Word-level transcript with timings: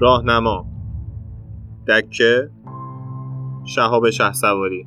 راهنما. 0.00 0.66
دکه 1.88 2.50
شهاب 3.64 4.10
شهسواری. 4.10 4.86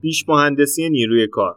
بیش 0.00 0.28
مهندسی 0.28 0.90
نیروی 0.90 1.26
کار. 1.26 1.56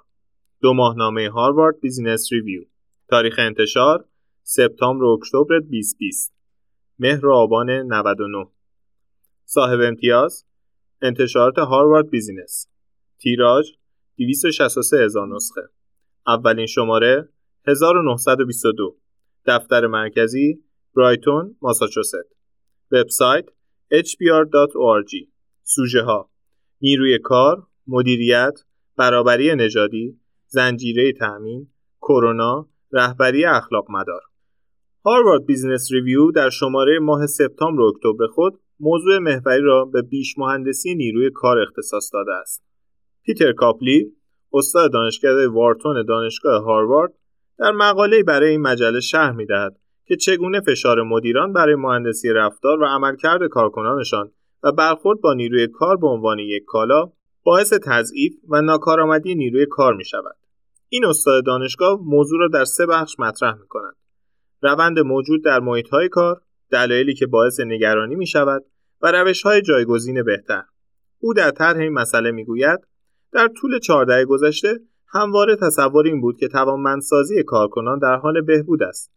دو 0.61 0.73
ماهنامه 0.73 1.29
هاروارد 1.29 1.79
بیزینس 1.81 2.33
ریویو. 2.33 2.63
تاریخ 3.07 3.35
انتشار 3.39 4.05
سپتامبر 4.43 5.05
اکتبر 5.05 5.59
2020 5.59 6.33
مهر 6.99 7.29
آبان 7.29 7.69
99 7.69 8.45
صاحب 9.45 9.79
امتیاز 9.81 10.45
انتشارات 11.01 11.59
هاروارد 11.59 12.09
بیزینس. 12.09 12.67
تیراژ 13.19 13.65
263 14.17 14.97
هزار 15.05 15.35
نسخه. 15.35 15.61
اولین 16.27 16.65
شماره 16.65 17.29
1922 17.67 19.02
دفتر 19.45 19.87
مرکزی 19.87 20.63
برایتون 20.95 21.55
ماساچوستس. 21.61 22.35
وبسایت 22.91 23.45
hbr.org 23.91 25.27
سوژه 25.63 26.01
ها 26.01 26.29
نیروی 26.81 27.19
کار 27.19 27.67
مدیریت 27.87 28.59
برابری 28.97 29.55
نژادی 29.55 30.19
زنجیره 30.47 31.13
تأمین 31.13 31.67
کرونا 32.01 32.69
رهبری 32.91 33.45
اخلاق 33.45 33.85
مدار. 33.89 34.21
هاروارد 35.05 35.45
بیزنس 35.45 35.91
ریویو 35.91 36.31
در 36.31 36.49
شماره 36.49 36.99
ماه 36.99 37.27
سپتامبر 37.27 37.81
و 37.81 37.85
اکتبر 37.85 38.27
خود 38.27 38.59
موضوع 38.79 39.17
محوری 39.17 39.61
را 39.61 39.85
به 39.85 40.01
بیش 40.01 40.37
مهندسی 40.37 40.95
نیروی 40.95 41.29
کار 41.33 41.59
اختصاص 41.59 42.13
داده 42.13 42.31
است. 42.33 42.63
پیتر 43.23 43.53
کاپلی، 43.53 44.11
استاد 44.53 44.93
دانشکده 44.93 45.47
وارتون 45.47 46.05
دانشگاه 46.07 46.63
هاروارد، 46.63 47.13
در 47.59 47.71
مقاله‌ای 47.71 48.23
برای 48.23 48.49
این 48.49 48.61
مجله 48.61 48.99
شرح 48.99 49.31
می‌دهد 49.31 49.75
که 50.05 50.15
چگونه 50.15 50.61
فشار 50.61 51.03
مدیران 51.03 51.53
برای 51.53 51.75
مهندسی 51.75 52.29
رفتار 52.29 52.79
و 52.79 52.85
عملکرد 52.85 53.47
کارکنانشان 53.47 54.31
و 54.63 54.71
برخورد 54.71 55.21
با 55.21 55.33
نیروی 55.33 55.67
کار 55.67 55.97
به 55.97 56.07
عنوان 56.07 56.39
یک 56.39 56.63
کالا 56.65 57.11
باعث 57.43 57.73
تضعیف 57.73 58.33
و 58.49 58.61
ناکارآمدی 58.61 59.35
نیروی 59.35 59.65
کار 59.65 59.93
می 59.93 60.05
شود. 60.05 60.35
این 60.89 61.05
استاد 61.05 61.45
دانشگاه 61.45 61.99
موضوع 62.03 62.39
را 62.39 62.47
در 62.47 62.65
سه 62.65 62.85
بخش 62.85 63.19
مطرح 63.19 63.53
می 63.53 63.67
کند. 63.67 63.95
روند 64.61 64.99
موجود 64.99 65.43
در 65.43 65.59
محیط 65.59 65.89
های 65.89 66.09
کار، 66.09 66.41
دلایلی 66.71 67.13
که 67.13 67.27
باعث 67.27 67.59
نگرانی 67.59 68.15
می 68.15 68.27
شود 68.27 68.65
و 69.01 69.11
روش 69.11 69.43
های 69.43 69.61
جایگزین 69.61 70.23
بهتر. 70.23 70.63
او 71.19 71.33
در 71.33 71.51
طرح 71.51 71.77
این 71.77 71.93
مسئله 71.93 72.31
می 72.31 72.45
گوید 72.45 72.79
در 73.31 73.47
طول 73.47 73.79
چهارده 73.79 74.25
گذشته 74.25 74.79
همواره 75.13 75.55
تصور 75.55 76.05
این 76.05 76.21
بود 76.21 76.37
که 76.37 76.47
توانمندسازی 76.47 77.43
کارکنان 77.43 77.99
در 77.99 78.15
حال 78.15 78.41
بهبود 78.41 78.83
است. 78.83 79.11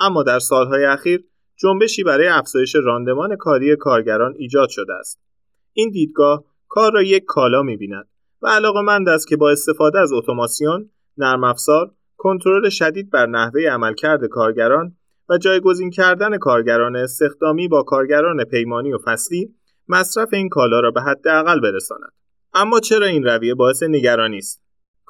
اما 0.00 0.22
در 0.22 0.38
سالهای 0.38 0.84
اخیر 0.84 1.24
جنبشی 1.56 2.02
برای 2.02 2.28
افزایش 2.28 2.74
راندمان 2.74 3.36
کاری 3.36 3.76
کارگران 3.76 4.34
ایجاد 4.36 4.68
شده 4.68 4.94
است. 4.94 5.20
این 5.72 5.90
دیدگاه 5.90 6.44
کار 6.68 6.92
را 6.92 7.02
یک 7.02 7.24
کالا 7.24 7.62
می‌بیند 7.62 8.08
و 8.42 8.46
علاقمند 8.46 9.08
است 9.08 9.28
که 9.28 9.36
با 9.36 9.50
استفاده 9.50 9.98
از 9.98 10.12
اتوماسیون، 10.12 10.90
نرم 11.18 11.44
افزار، 11.44 11.90
کنترل 12.16 12.68
شدید 12.68 13.10
بر 13.10 13.26
نحوه 13.26 13.62
عملکرد 13.62 14.24
کارگران 14.24 14.96
و 15.28 15.38
جایگزین 15.38 15.90
کردن 15.90 16.38
کارگران 16.38 16.96
استخدامی 16.96 17.68
با 17.68 17.82
کارگران 17.82 18.44
پیمانی 18.44 18.92
و 18.92 18.98
فصلی 19.04 19.54
مصرف 19.88 20.28
این 20.32 20.48
کالا 20.48 20.80
را 20.80 20.90
به 20.90 21.00
حداقل 21.00 21.60
برساند. 21.60 22.12
اما 22.54 22.80
چرا 22.80 23.06
این 23.06 23.24
رویه 23.24 23.54
باعث 23.54 23.82
نگرانی 23.82 24.38
است؟ 24.38 24.61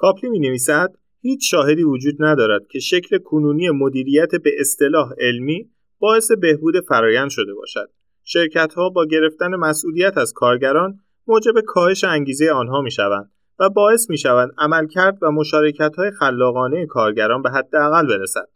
کاپلی 0.03 0.29
می 0.29 0.39
نویسد 0.39 0.93
هیچ 1.21 1.51
شاهدی 1.51 1.83
وجود 1.83 2.15
ندارد 2.19 2.67
که 2.67 2.79
شکل 2.79 3.17
کنونی 3.17 3.69
مدیریت 3.69 4.35
به 4.35 4.51
اصطلاح 4.59 5.13
علمی 5.19 5.69
باعث 5.99 6.31
بهبود 6.31 6.79
فرایند 6.79 7.29
شده 7.29 7.53
باشد. 7.53 7.89
شرکت 8.23 8.73
ها 8.73 8.89
با 8.89 9.05
گرفتن 9.05 9.55
مسئولیت 9.55 10.17
از 10.17 10.33
کارگران 10.33 10.99
موجب 11.27 11.53
کاهش 11.65 12.03
انگیزه 12.03 12.51
آنها 12.51 12.81
می 12.81 12.91
شوند 12.91 13.31
و 13.59 13.69
باعث 13.69 14.09
می 14.09 14.17
شوند 14.17 14.51
عملکرد 14.57 15.17
و 15.21 15.31
مشارکت 15.31 15.95
های 15.95 16.11
خلاقانه 16.11 16.85
کارگران 16.85 17.41
به 17.41 17.49
حداقل 17.49 18.07
برسد. 18.07 18.47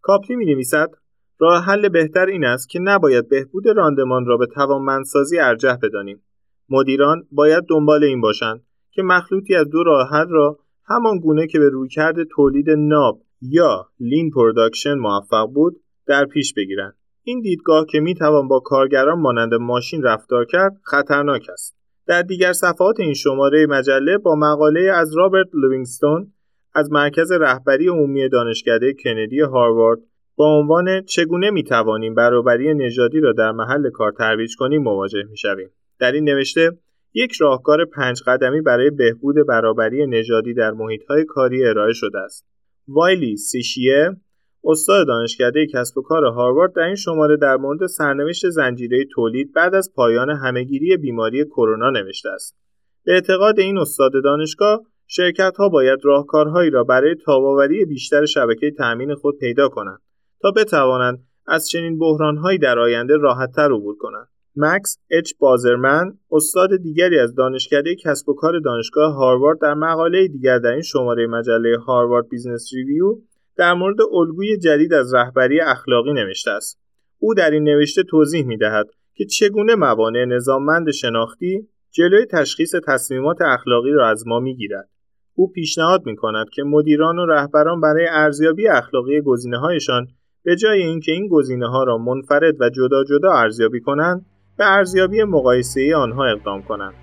کاپلی 0.00 0.36
می 0.36 0.44
نویسد 0.44 0.90
راه 1.38 1.64
حل 1.64 1.88
بهتر 1.88 2.26
این 2.26 2.44
است 2.44 2.68
که 2.68 2.78
نباید 2.78 3.28
بهبود 3.28 3.68
راندمان 3.68 4.26
را 4.26 4.36
به 4.36 4.46
توانمندسازی 4.46 5.38
ارجح 5.38 5.76
بدانیم. 5.82 6.22
مدیران 6.68 7.26
باید 7.32 7.64
دنبال 7.68 8.04
این 8.04 8.20
باشند 8.20 8.62
که 8.90 9.02
مخلوطی 9.02 9.54
از 9.54 9.70
دو 9.70 9.82
راه 9.82 10.10
حل 10.10 10.28
را 10.28 10.63
همان 10.86 11.18
گونه 11.18 11.46
که 11.46 11.58
به 11.58 11.68
رویکرد 11.68 12.16
تولید 12.22 12.70
ناب 12.70 13.20
یا 13.42 13.88
lean 14.00 14.30
production 14.30 14.94
موفق 14.94 15.46
بود 15.54 15.80
در 16.06 16.24
پیش 16.24 16.54
بگیرند. 16.54 16.94
این 17.22 17.40
دیدگاه 17.40 17.86
که 17.86 18.00
می 18.00 18.14
توان 18.14 18.48
با 18.48 18.60
کارگران 18.60 19.18
مانند 19.18 19.54
ماشین 19.54 20.02
رفتار 20.02 20.44
کرد 20.44 20.76
خطرناک 20.82 21.46
است. 21.52 21.76
در 22.06 22.22
دیگر 22.22 22.52
صفحات 22.52 23.00
این 23.00 23.14
شماره 23.14 23.66
مجله 23.66 24.18
با 24.18 24.34
مقاله‌ای 24.34 24.80
از 24.80 25.16
رابرت 25.16 25.46
لوینگستون 25.54 26.32
از 26.74 26.92
مرکز 26.92 27.32
رهبری 27.32 27.88
عمومی 27.88 28.28
دانشکده 28.28 28.94
کندی 29.04 29.40
هاروارد 29.40 29.98
با 30.36 30.58
عنوان 30.58 31.02
چگونه 31.02 31.50
می 31.50 31.62
توانیم 31.62 32.14
برابری 32.14 32.74
نژادی 32.74 33.20
را 33.20 33.32
در 33.32 33.52
محل 33.52 33.90
کار 33.90 34.12
ترویج 34.12 34.56
کنیم 34.56 34.82
مواجه 34.82 35.22
می 35.30 35.36
شویم. 35.36 35.70
در 35.98 36.12
این 36.12 36.24
نوشته 36.24 36.70
یک 37.14 37.32
راهکار 37.40 37.84
پنج 37.84 38.22
قدمی 38.26 38.60
برای 38.60 38.90
بهبود 38.90 39.36
برابری 39.48 40.06
نژادی 40.06 40.54
در 40.54 40.70
محیط‌های 40.70 41.24
کاری 41.24 41.66
ارائه 41.66 41.92
شده 41.92 42.18
است. 42.18 42.46
وایلی 42.88 43.36
سیشیه 43.36 44.16
استاد 44.64 45.06
دانشکده 45.06 45.66
کسب 45.66 45.98
و 45.98 46.02
کار 46.02 46.24
هاروارد 46.24 46.72
در 46.74 46.82
این 46.82 46.94
شماره 46.94 47.36
در 47.36 47.56
مورد 47.56 47.86
سرنوشت 47.86 48.48
زنجیره 48.48 49.04
تولید 49.14 49.52
بعد 49.52 49.74
از 49.74 49.92
پایان 49.94 50.30
همهگیری 50.30 50.96
بیماری 50.96 51.44
کرونا 51.44 51.90
نوشته 51.90 52.28
است. 52.30 52.56
به 53.04 53.12
اعتقاد 53.12 53.60
این 53.60 53.78
استاد 53.78 54.12
دانشگاه 54.24 54.82
شرکت 55.06 55.56
ها 55.56 55.68
باید 55.68 55.98
راهکارهایی 56.02 56.70
را 56.70 56.84
برای 56.84 57.14
تاب‌آوری 57.14 57.84
بیشتر 57.84 58.26
شبکه 58.26 58.70
تأمین 58.70 59.14
خود 59.14 59.38
پیدا 59.38 59.68
کنند 59.68 60.00
تا 60.42 60.50
بتوانند 60.50 61.26
از 61.46 61.68
چنین 61.68 61.98
بحرانهایی 61.98 62.58
در 62.58 62.78
آینده 62.78 63.16
راحتتر 63.16 63.72
عبور 63.72 63.96
کنند. 63.96 64.28
مکس 64.56 64.98
اچ 65.10 65.32
بازرمن 65.38 66.18
استاد 66.30 66.76
دیگری 66.76 67.18
از 67.18 67.34
دانشکده 67.34 67.94
کسب 67.94 68.28
و 68.28 68.34
کار 68.34 68.58
دانشگاه 68.58 69.14
هاروارد 69.14 69.58
در 69.60 69.74
مقاله 69.74 70.28
دیگر 70.28 70.58
در 70.58 70.72
این 70.72 70.82
شماره 70.82 71.26
مجله 71.26 71.78
هاروارد 71.78 72.28
بیزنس 72.28 72.70
ریویو 72.74 73.18
در 73.56 73.74
مورد 73.74 73.96
الگوی 74.12 74.56
جدید 74.56 74.94
از 74.94 75.14
رهبری 75.14 75.60
اخلاقی 75.60 76.12
نوشته 76.12 76.50
است. 76.50 76.80
او 77.18 77.34
در 77.34 77.50
این 77.50 77.64
نوشته 77.64 78.02
توضیح 78.02 78.46
می 78.46 78.56
دهد 78.56 78.86
که 79.14 79.24
چگونه 79.24 79.74
موانع 79.74 80.24
نظاممند 80.24 80.90
شناختی 80.90 81.68
جلوی 81.90 82.26
تشخیص 82.26 82.74
تصمیمات 82.86 83.36
اخلاقی 83.40 83.90
را 83.90 84.08
از 84.08 84.26
ما 84.26 84.40
می 84.40 84.56
گیرد. 84.56 84.88
او 85.34 85.52
پیشنهاد 85.52 86.06
می 86.06 86.16
کند 86.16 86.50
که 86.50 86.62
مدیران 86.62 87.18
و 87.18 87.26
رهبران 87.26 87.80
برای 87.80 88.06
ارزیابی 88.10 88.68
اخلاقی 88.68 89.20
گزینه 89.20 89.58
هایشان 89.58 90.06
به 90.44 90.56
جای 90.56 90.82
اینکه 90.82 91.12
این 91.12 91.28
گزینه 91.28 91.68
ها 91.68 91.84
را 91.84 91.98
منفرد 91.98 92.60
و 92.60 92.70
جدا 92.70 93.04
جدا 93.04 93.32
ارزیابی 93.32 93.80
کنند 93.80 94.26
به 94.56 94.64
ارزیابی 94.66 95.22
مقایسه 95.22 95.96
آنها 95.96 96.24
اقدام 96.24 96.62
کنند. 96.62 96.94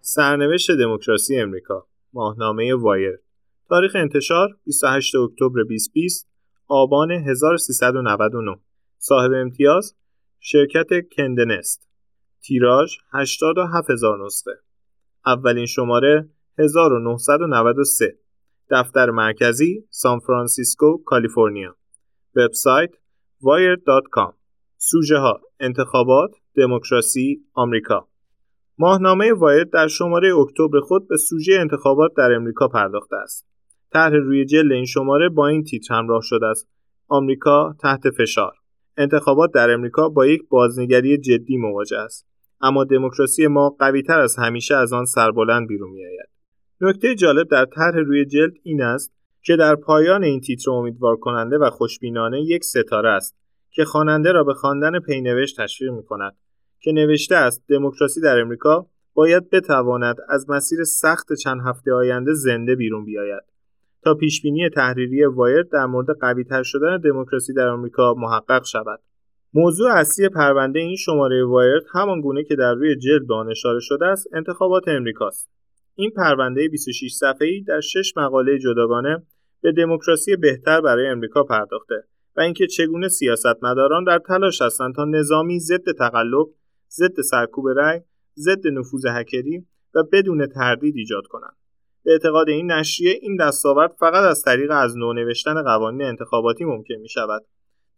سرنوشت 0.00 0.70
دموکراسی 0.70 1.36
امریکا 1.40 1.86
ماهنامه 2.12 2.74
وایر 2.74 3.18
تاریخ 3.68 3.96
انتشار 3.96 4.48
28 4.66 5.16
اکتبر 5.16 5.62
2020 5.62 6.28
آبان 6.68 7.10
1399 7.10 8.56
صاحب 8.98 9.32
امتیاز 9.32 9.96
شرکت 10.40 10.88
کندنست. 11.16 11.88
تیراژ 12.42 12.96
87000 13.12 14.26
نسخه. 14.26 14.50
اولین 15.26 15.66
شماره 15.66 16.28
1993 16.58 18.19
دفتر 18.70 19.10
مرکزی 19.10 19.84
سان 19.90 20.18
فرانسیسکو 20.18 20.98
کالیفرنیا. 21.06 21.76
وبسایت 22.36 22.90
wire.com 23.42 24.32
سوژه 24.76 25.18
ها 25.18 25.40
انتخابات 25.60 26.30
دموکراسی 26.56 27.40
آمریکا. 27.54 28.08
ماهنامه 28.78 29.32
وایر 29.32 29.64
در 29.64 29.86
شماره 29.88 30.36
اکتبر 30.36 30.80
خود 30.80 31.08
به 31.08 31.16
سوژه 31.16 31.52
انتخابات 31.60 32.10
در 32.16 32.32
امریکا 32.32 32.68
پرداخته 32.68 33.16
است. 33.16 33.46
طرح 33.92 34.12
روی 34.12 34.44
جلد 34.44 34.72
این 34.72 34.84
شماره 34.84 35.28
با 35.28 35.48
این 35.48 35.64
تیتر 35.64 35.94
همراه 35.94 36.20
شده 36.22 36.46
است 36.46 36.68
آمریکا 37.08 37.74
تحت 37.80 38.10
فشار. 38.10 38.52
انتخابات 38.96 39.50
در 39.54 39.70
امریکا 39.70 40.08
با 40.08 40.26
یک 40.26 40.48
بازنگری 40.48 41.18
جدی 41.18 41.56
مواجه 41.56 41.98
است. 41.98 42.26
اما 42.60 42.84
دموکراسی 42.84 43.46
ما 43.46 43.70
قویتر 43.70 44.20
از 44.20 44.36
همیشه 44.36 44.76
از 44.76 44.92
آن 44.92 45.04
سربلند 45.04 45.68
بیرون 45.68 45.90
میآید. 45.90 46.28
نکته 46.82 47.14
جالب 47.14 47.48
در 47.48 47.64
طرح 47.64 47.96
روی 47.96 48.24
جلد 48.24 48.52
این 48.62 48.82
است 48.82 49.12
که 49.42 49.56
در 49.56 49.74
پایان 49.74 50.24
این 50.24 50.40
تیتر 50.40 50.70
امیدوار 50.70 51.16
کننده 51.16 51.58
و 51.58 51.70
خوشبینانه 51.70 52.40
یک 52.40 52.64
ستاره 52.64 53.10
است 53.10 53.36
که 53.70 53.84
خواننده 53.84 54.32
را 54.32 54.44
به 54.44 54.54
خواندن 54.54 55.00
پینوشت 55.00 55.60
تشویق 55.60 55.92
می 55.92 56.02
کند 56.02 56.36
که 56.80 56.92
نوشته 56.92 57.36
است 57.36 57.64
دموکراسی 57.68 58.20
در 58.20 58.38
امریکا 58.38 58.86
باید 59.14 59.50
بتواند 59.50 60.16
از 60.28 60.50
مسیر 60.50 60.84
سخت 60.84 61.32
چند 61.32 61.60
هفته 61.66 61.92
آینده 61.92 62.34
زنده 62.34 62.74
بیرون 62.74 63.04
بیاید 63.04 63.42
تا 64.02 64.14
پیشبینی 64.14 64.68
تحریری 64.68 65.24
وایر 65.24 65.62
در 65.62 65.86
مورد 65.86 66.18
قویتر 66.20 66.62
شدن 66.62 67.00
دموکراسی 67.00 67.52
در 67.52 67.68
آمریکا 67.68 68.14
محقق 68.14 68.64
شود. 68.64 69.00
موضوع 69.54 69.92
اصلی 69.92 70.28
پرونده 70.28 70.78
این 70.78 70.96
شماره 70.96 71.44
وایرد 71.44 71.82
همان 71.94 72.20
گونه 72.20 72.44
که 72.44 72.56
در 72.56 72.74
روی 72.74 72.96
جلد 72.96 73.32
آن 73.32 73.50
اشاره 73.50 73.80
شده 73.80 74.06
است 74.06 74.26
انتخابات 74.32 74.88
امریکاست. 74.88 75.59
این 75.94 76.10
پرونده 76.10 76.68
26 76.68 77.12
صفحه‌ای 77.12 77.60
در 77.60 77.80
شش 77.80 78.12
مقاله 78.16 78.58
جداگانه 78.58 79.22
به 79.60 79.72
دموکراسی 79.72 80.36
بهتر 80.36 80.80
برای 80.80 81.06
امریکا 81.06 81.44
پرداخته 81.44 82.04
و 82.36 82.40
اینکه 82.40 82.66
چگونه 82.66 83.08
سیاستمداران 83.08 84.04
در 84.04 84.18
تلاش 84.18 84.62
هستند 84.62 84.94
تا 84.94 85.04
نظامی 85.04 85.60
ضد 85.60 85.92
تقلب، 85.98 86.46
ضد 86.90 87.20
سرکوب 87.20 87.68
رأی، 87.68 88.00
ضد 88.36 88.66
نفوذ 88.66 89.06
هکری 89.06 89.66
و 89.94 90.02
بدون 90.12 90.46
تردید 90.46 90.96
ایجاد 90.96 91.26
کنند. 91.26 91.56
به 92.04 92.12
اعتقاد 92.12 92.48
این 92.48 92.72
نشریه 92.72 93.18
این 93.22 93.36
دستاورد 93.36 93.92
فقط 94.00 94.24
از 94.24 94.42
طریق 94.42 94.70
از 94.70 94.96
نو 94.96 95.12
نوشتن 95.12 95.62
قوانین 95.62 96.02
انتخاباتی 96.02 96.64
ممکن 96.64 96.94
می 96.94 97.08
شود. 97.08 97.42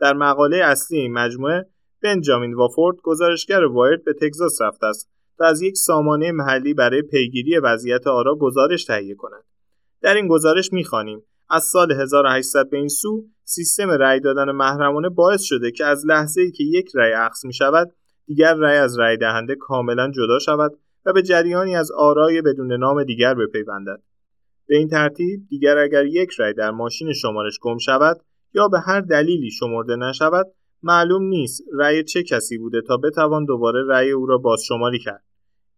در 0.01 0.15
مقاله 0.15 0.57
اصلی 0.57 0.99
این 0.99 1.13
مجموعه 1.13 1.67
بنجامین 2.03 2.55
وافورد 2.55 2.97
گزارشگر 3.03 3.65
وایرد 3.65 4.05
به 4.05 4.13
تگزاس 4.13 4.63
رفته 4.63 4.87
است 4.87 5.12
تا 5.39 5.45
از 5.45 5.63
یک 5.63 5.77
سامانه 5.77 6.33
محلی 6.33 6.75
برای 6.75 7.03
پیگیری 7.03 7.59
وضعیت 7.59 8.07
آرا 8.07 8.35
گزارش 8.35 8.85
تهیه 8.85 9.15
کند. 9.15 9.45
در 10.03 10.15
این 10.15 10.29
گزارش 10.29 10.73
می‌خوانیم 10.73 11.23
از 11.51 11.65
سال 11.65 11.93
1800 11.93 12.71
به 12.71 12.77
این 12.77 12.89
سو 12.89 13.25
سیستم 13.45 13.91
رأی 13.91 14.21
دادن 14.21 14.51
محرمانه 14.51 15.09
باعث 15.09 15.43
شده 15.43 15.71
که 15.71 15.85
از 15.85 16.07
لحظه 16.07 16.41
ای 16.41 16.51
که 16.51 16.65
یک 16.65 16.91
رأی 16.95 17.13
عکس 17.13 17.45
می 17.45 17.53
شود 17.53 17.93
دیگر 18.27 18.55
رأی 18.55 18.77
از 18.77 18.99
رأی 18.99 19.17
دهنده 19.17 19.55
کاملا 19.55 20.11
جدا 20.11 20.39
شود 20.39 20.73
و 21.07 21.13
به 21.13 21.23
جریانی 21.23 21.77
از 21.77 21.91
آرای 21.93 22.43
بدون 22.43 22.73
نام 22.73 23.05
دیگر 23.05 23.35
بپیوندد 23.35 24.03
به 24.67 24.77
این 24.77 24.89
ترتیب 24.89 25.41
دیگر 25.49 25.79
اگر 25.79 26.07
یک 26.07 26.31
رأی 26.39 26.55
در 26.55 26.71
ماشین 26.71 27.13
شمارش 27.13 27.59
گم 27.59 27.79
شود 27.79 28.21
یا 28.55 28.69
به 28.69 28.81
هر 28.81 29.01
دلیلی 29.01 29.51
شمرده 29.51 29.97
نشود 29.97 30.47
معلوم 30.83 31.23
نیست 31.23 31.65
رأی 31.73 32.05
چه 32.05 32.23
کسی 32.23 32.59
بوده 32.59 32.81
تا 32.83 32.97
بتوان 32.97 33.45
دوباره 33.45 33.87
رأی 33.89 34.11
او 34.11 34.27
را 34.27 34.39
بازشماری 34.39 34.99
کرد. 34.99 35.25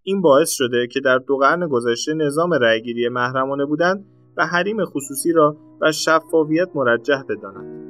این 0.02 0.20
باعث 0.20 0.50
شده 0.50 0.86
که 0.86 1.00
در 1.00 1.18
دو 1.18 1.36
قرن 1.36 1.68
گذشته 1.68 2.14
نظام 2.14 2.52
رأیگیری 2.52 3.08
محرمانه 3.08 3.64
بودند 3.64 4.06
و 4.36 4.46
حریم 4.46 4.84
خصوصی 4.84 5.32
را 5.32 5.56
و 5.80 5.92
شفافیت 5.92 6.68
مرجح 6.74 7.22
بدانند 7.28 7.84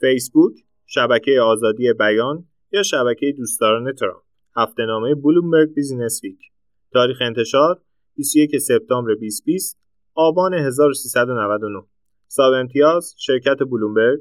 فیسبوک 0.00 0.54
شبکه 0.86 1.40
آزادی 1.40 1.92
بیان 1.92 2.44
یا 2.72 2.82
شبکه 2.82 3.34
دوستداران 3.36 3.92
ترامپ؟ 3.92 4.31
هفته 4.56 4.84
نامه 4.84 5.14
بلومبرگ 5.14 5.74
بیزینس 5.74 6.20
ویک. 6.24 6.38
تاریخ 6.92 7.16
انتشار 7.20 7.82
21 8.16 8.58
سپتامبر 8.58 9.14
2020 9.14 9.78
آبان 10.14 10.54
1399 10.54 11.84
صاحب 12.28 12.52
امتیاز 12.52 13.14
شرکت 13.18 13.58
بلومبرگ 13.70 14.20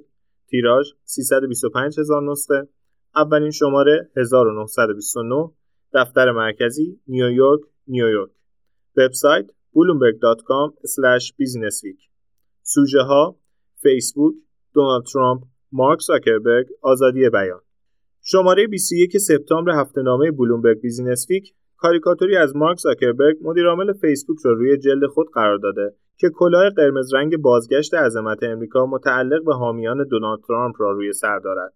تیراژ 0.50 0.88
325 1.04 2.00
هزار 2.00 2.31
نسخه. 2.31 2.68
اولین 3.16 3.51
شماره 3.51 4.10
1929 4.18 5.51
دفتر 5.94 6.31
مرکزی 6.31 7.00
نیویورک 7.07 7.62
نیویورک 7.88 8.30
وبسایت 8.98 9.45
bloomberg.com/businessweek 9.75 12.10
سوژه 12.63 13.01
ها 13.01 13.36
فیسبوک 13.81 14.36
دونالد 14.74 15.06
ترامپ 15.13 15.44
مارک 15.72 16.01
زاکربرگ 16.01 16.68
آزادی 16.81 17.30
بیان. 17.30 17.62
شماره 18.24 18.68
21 18.68 19.18
سپتامبر 19.18 19.72
هفته 19.72 20.02
نامه 20.02 20.32
بلومبرگ 20.32 20.82
بیزینس 20.82 21.26
ویک 21.30 21.54
کاریکاتوری 21.78 22.38
از 22.38 22.56
مارک 22.56 22.78
زاکربرگ 22.78 23.38
مدیرعامل 23.42 23.94
فیسبوک 23.94 24.38
را 24.44 24.54
روی 24.54 24.78
جلد 24.78 25.06
خود 25.06 25.28
قرار 25.34 25.58
داده 25.58 25.96
که 26.18 26.30
کلاه 26.30 26.70
قرمز 26.70 27.14
رنگ 27.14 27.38
بازگشت 27.38 27.94
عظمت 27.94 28.44
امریکا 28.44 28.86
متعلق 28.86 29.46
به 29.46 29.54
حامیان 29.54 30.08
دونالد 30.08 30.40
ترامپ 30.48 30.76
را 30.80 30.92
روی 30.92 31.14
سر 31.14 31.40
دارد. 31.40 31.74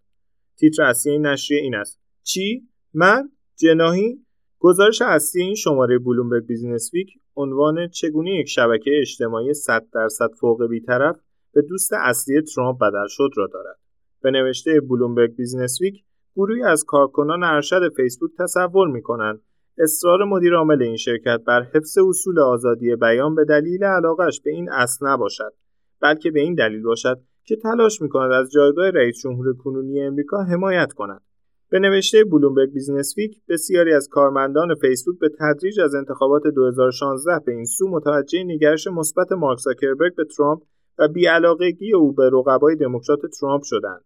تیتر 0.58 0.84
اصلی 0.84 1.12
این 1.12 1.26
نشریه 1.26 1.62
این 1.62 1.76
است. 1.76 2.00
چی؟ 2.24 2.68
من؟ 2.94 3.30
جناحی؟ 3.56 4.20
گزارش 4.60 5.02
اصلی 5.02 5.42
این 5.42 5.56
شماره 5.56 6.00
بلومبرگ 6.00 6.46
بیزینس 6.46 6.94
ویک 6.94 7.10
عنوان 7.36 7.88
چگونه 7.88 8.32
یک 8.32 8.48
شبکه 8.48 8.92
اجتماعی 9.00 9.54
100 9.54 9.86
درصد 9.94 10.30
فوق 10.40 10.68
بیطرف 10.68 11.16
به 11.54 11.62
دوست 11.62 11.94
اصلی 11.94 12.42
ترامپ 12.42 12.78
بدل 12.82 13.08
شد 13.08 13.30
را 13.36 13.48
دارد. 13.54 13.80
به 14.22 14.32
نوشته 14.32 14.82
بلومبرگ 14.90 15.36
بیزینس 15.36 15.82
ویک 15.82 16.04
گروهی 16.36 16.64
از 16.64 16.84
کارکنان 16.84 17.44
ارشد 17.44 17.94
فیسبوک 17.96 18.32
تصور 18.40 18.88
می 18.88 19.02
کنند 19.02 19.42
اصرار 19.78 20.24
مدیر 20.24 20.56
عامل 20.56 20.82
این 20.82 20.98
شرکت 20.98 21.42
بر 21.48 21.64
حفظ 21.64 21.98
اصول 21.98 22.40
آزادی 22.40 22.96
بیان 22.96 23.36
به 23.36 23.46
دلیل 23.46 23.84
علاقه‌اش 23.84 24.42
به 24.42 24.52
این 24.52 24.70
اصل 24.72 25.08
نباشد 25.08 25.54
بلکه 26.02 26.32
به 26.32 26.40
این 26.40 26.56
دلیل 26.56 26.84
باشد 26.84 27.20
که 27.44 27.56
تلاش 27.56 28.02
می 28.02 28.10
کند 28.10 28.32
از 28.32 28.52
جایگاه 28.52 28.90
رئیس 28.90 29.22
جمهور 29.24 29.58
کنونی 29.58 30.02
امریکا 30.02 30.44
حمایت 30.44 30.94
کند. 30.94 31.22
به 31.70 31.80
نوشته 31.80 32.24
بلومبرگ 32.24 32.72
بیزنس 32.74 33.14
ویک 33.18 33.42
بسیاری 33.50 33.94
از 33.94 34.08
کارمندان 34.12 34.76
فیسبوک 34.76 35.20
به 35.20 35.30
تدریج 35.40 35.80
از 35.80 35.96
انتخابات 35.96 36.44
2016 36.56 37.40
به 37.46 37.52
این 37.52 37.66
سو 37.66 37.88
متوجه 37.90 38.44
نگرش 38.44 38.88
مثبت 38.88 39.32
مارک 39.32 39.60
زاکربرگ 39.60 40.16
به 40.16 40.26
ترامپ 40.38 40.62
و 41.00 41.08
بیعلاقگی 41.08 41.94
او 41.94 42.14
به 42.14 42.30
رقبای 42.34 42.76
دموکرات 42.76 43.20
ترامپ 43.40 43.64
شدند. 43.64 44.02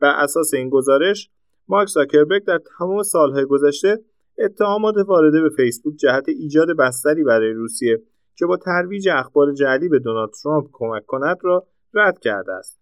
بر 0.00 0.14
اساس 0.18 0.54
این 0.54 0.68
گزارش 0.68 1.30
مارک 1.70 1.88
زاکربرگ 1.88 2.44
در 2.44 2.60
تمام 2.78 3.02
سالهای 3.02 3.44
گذشته 3.44 3.98
اتهامات 4.38 4.94
وارده 5.06 5.42
به 5.42 5.48
فیسبوک 5.56 5.96
جهت 5.96 6.28
ایجاد 6.28 6.76
بستری 6.78 7.24
برای 7.24 7.52
روسیه 7.52 8.02
که 8.36 8.46
با 8.46 8.56
ترویج 8.56 9.08
اخبار 9.08 9.52
جعلی 9.52 9.88
به 9.88 9.98
دونالد 9.98 10.30
ترامپ 10.42 10.68
کمک 10.72 11.06
کند 11.06 11.36
را 11.42 11.66
رد 11.94 12.18
کرده 12.18 12.52
است 12.52 12.80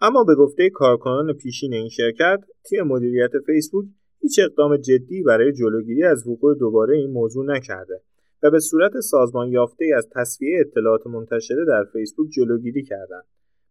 اما 0.00 0.24
به 0.24 0.34
گفته 0.34 0.70
کارکنان 0.70 1.32
پیشین 1.32 1.74
این 1.74 1.88
شرکت 1.88 2.40
تیم 2.64 2.82
مدیریت 2.82 3.30
فیسبوک 3.46 3.86
هیچ 4.20 4.40
اقدام 4.42 4.76
جدی 4.76 5.22
برای 5.22 5.52
جلوگیری 5.52 6.04
از 6.04 6.26
وقوع 6.26 6.54
دوباره 6.58 6.96
این 6.96 7.10
موضوع 7.10 7.46
نکرده 7.46 8.00
و 8.42 8.50
به 8.50 8.60
صورت 8.60 9.00
سازمان 9.00 9.48
یافته 9.48 9.84
از 9.96 10.08
تصویه 10.14 10.60
اطلاعات 10.60 11.06
منتشره 11.06 11.64
در 11.68 11.84
فیسبوک 11.92 12.30
جلوگیری 12.30 12.82
کردند. 12.82 13.24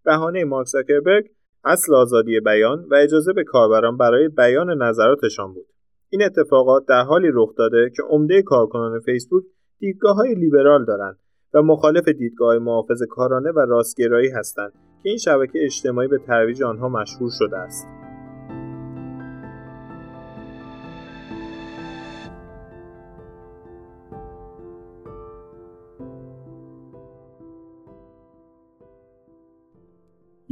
بهانه 0.06 0.44
مارک 0.44 0.68
زاکربرگ 0.68 1.26
اصل 1.64 1.94
آزادی 1.94 2.40
بیان 2.40 2.86
و 2.92 2.96
اجازه 2.96 3.34
به 3.34 3.44
کاربران 3.44 3.98
برای 3.98 4.28
بیان 4.28 4.84
نظراتشان 4.84 5.54
بود. 5.54 5.66
این 6.10 6.24
اتفاقات 6.24 6.86
در 6.88 7.04
حالی 7.04 7.28
رخ 7.34 7.56
داده 7.58 7.92
که 7.96 8.04
عمده 8.10 8.42
کارکنان 8.42 9.00
فیسبوک 9.00 9.44
دیدگاه 9.80 10.16
های 10.16 10.36
لیبرال 10.36 10.86
دارند 10.86 11.18
و 11.54 11.62
مخالف 11.62 12.08
دیدگاه 12.08 12.58
محافظ 12.58 13.04
کارانه 13.10 13.52
و 13.52 13.60
راستگرایی 13.60 14.30
هستند 14.30 14.72
که 15.04 15.10
این 15.10 15.18
شبکه 15.18 15.66
اجتماعی 15.66 16.08
به 16.08 16.18
ترویج 16.18 16.64
آنها 16.64 16.90
مشهور 16.90 17.32
شده 17.40 17.58
است. 17.58 17.97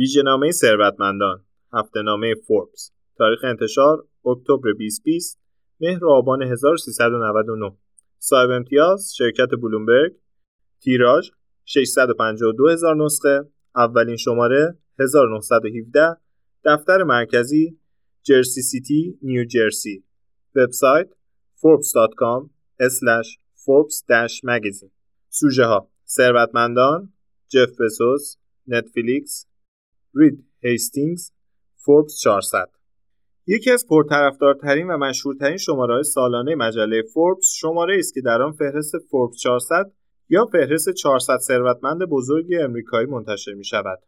ویژهنامه 0.06 0.52
ثروتمندان 0.52 1.38
هفته 1.74 2.02
نامه 2.02 2.34
فوربس 2.48 2.92
تاریخ 3.18 3.40
انتشار 3.44 3.98
اکتبر 4.26 4.72
2020 4.72 5.40
مهر 5.82 6.06
آبان 6.06 6.42
1399 6.42 7.78
صاحب 8.20 8.50
امتیاز 8.50 9.14
شرکت 9.18 9.50
بلومبرگ 9.62 10.12
تیراژ 10.82 11.30
652 11.66 12.70
هزار 12.70 12.96
نسخه 12.96 13.50
اولین 13.76 14.16
شماره 14.16 14.78
1917 15.00 16.18
دفتر 16.66 17.04
مرکزی 17.04 17.80
جرسی 18.24 18.62
سیتی 18.62 19.20
نیو 19.22 19.44
جرسی. 19.44 20.04
وبسایت 20.56 21.10
forbes.com 21.62 22.42
forbes-magazine 23.64 24.92
سوژه 25.30 25.66
ها 25.66 25.90
ثروتمندان 26.08 27.14
جف 27.48 27.70
بزوس 27.80 28.38
نتفلیکس 28.68 29.48
رید 30.16 30.46
هیستینگز 30.64 31.32
فوربس 31.76 32.20
400 32.24 32.70
یکی 33.48 33.72
از 33.72 33.88
پرطرفدارترین 33.90 34.88
و 34.88 34.98
مشهورترین 34.98 35.58
شماره 35.58 36.04
سالانه 36.04 36.56
مجله 36.56 37.02
فوربس 37.14 37.52
شماره 37.60 37.96
است 38.00 38.14
که 38.14 38.22
در 38.22 38.42
آن 38.42 38.52
فهرست 38.52 38.98
فوربس 39.12 39.38
400 39.38 39.92
یا 40.30 40.46
فهرست 40.46 40.90
400 40.90 41.38
ثروتمند 41.38 42.02
بزرگ 42.10 42.46
امریکایی 42.62 43.08
منتشر 43.08 43.54
می 43.54 43.66
شود. 43.66 44.00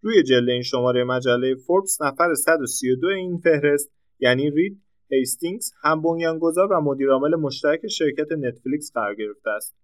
روی 0.00 0.22
جلد 0.22 0.48
این 0.48 0.62
شماره 0.62 1.04
مجله 1.04 1.54
فوربس 1.54 2.02
نفر 2.02 2.34
132 2.34 3.06
این 3.06 3.38
فهرست 3.38 3.92
یعنی 4.20 4.50
رید 4.50 4.82
هیستینگز 5.10 5.72
هم 5.82 6.02
بنیانگذار 6.02 6.72
و 6.72 6.80
مدیرعامل 6.80 7.34
مشترک 7.34 7.88
شرکت 7.88 8.32
نتفلیکس 8.38 8.92
قرار 8.94 9.14
گرفته 9.14 9.50
است. 9.50 9.76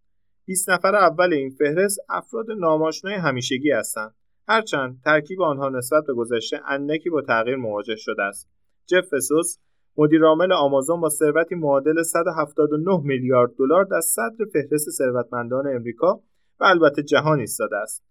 20 0.44 0.70
نفر 0.70 0.94
اول 0.94 1.32
این 1.32 1.50
فهرست 1.50 1.98
افراد 2.08 2.46
ناماشنای 2.58 3.14
همیشگی 3.14 3.70
هستند. 3.70 4.14
هرچند 4.52 5.00
ترکیب 5.04 5.42
آنها 5.42 5.68
نسبت 5.68 6.04
به 6.06 6.14
گذشته 6.14 6.60
اندکی 6.68 7.10
با 7.10 7.22
تغییر 7.22 7.56
مواجه 7.56 7.96
شده 7.96 8.22
است. 8.22 8.48
جف 8.86 9.14
فسوس 9.14 9.58
مدیرعامل 9.96 10.52
آمازون 10.52 11.00
با 11.00 11.08
ثروتی 11.08 11.54
معادل 11.54 12.02
179 12.02 13.00
میلیارد 13.04 13.50
دلار 13.58 13.84
در 13.84 14.00
صدر 14.00 14.44
فهرست 14.52 14.90
ثروتمندان 14.90 15.66
امریکا 15.66 16.20
و 16.60 16.64
البته 16.64 17.02
جهان 17.02 17.38
ایستاده 17.38 17.76
است. 17.76 18.04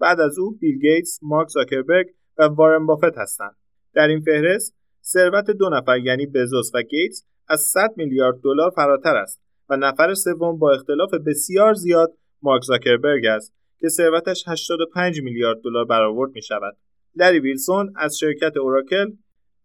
بعد 0.00 0.20
از 0.20 0.38
او 0.38 0.56
بیل 0.60 0.78
گیتس، 0.78 1.18
مارک 1.22 1.48
زاکربرگ 1.48 2.06
و 2.38 2.44
وارن 2.44 2.86
بافت 2.86 3.18
هستند. 3.18 3.56
در 3.94 4.08
این 4.08 4.20
فهرست 4.20 4.74
ثروت 5.04 5.50
دو 5.50 5.68
نفر 5.68 5.98
یعنی 5.98 6.26
بزوس 6.26 6.70
و 6.74 6.82
گیتس 6.82 7.24
از 7.48 7.60
100 7.60 7.94
میلیارد 7.96 8.40
دلار 8.44 8.70
فراتر 8.70 9.16
است 9.16 9.40
و 9.68 9.76
نفر 9.76 10.14
سوم 10.14 10.58
با 10.58 10.72
اختلاف 10.72 11.14
بسیار 11.26 11.74
زیاد 11.74 12.12
مارک 12.42 12.62
زاکربرگ 12.62 13.26
است 13.26 13.54
که 13.78 13.88
ثروتش 13.88 14.44
85 14.48 15.22
میلیارد 15.22 15.60
دلار 15.64 15.84
برآورد 15.84 16.30
می 16.34 16.42
شود. 16.42 16.76
لری 17.16 17.40
الیسون 17.40 17.92
از 17.96 18.18
شرکت 18.18 18.56
اوراکل، 18.56 19.06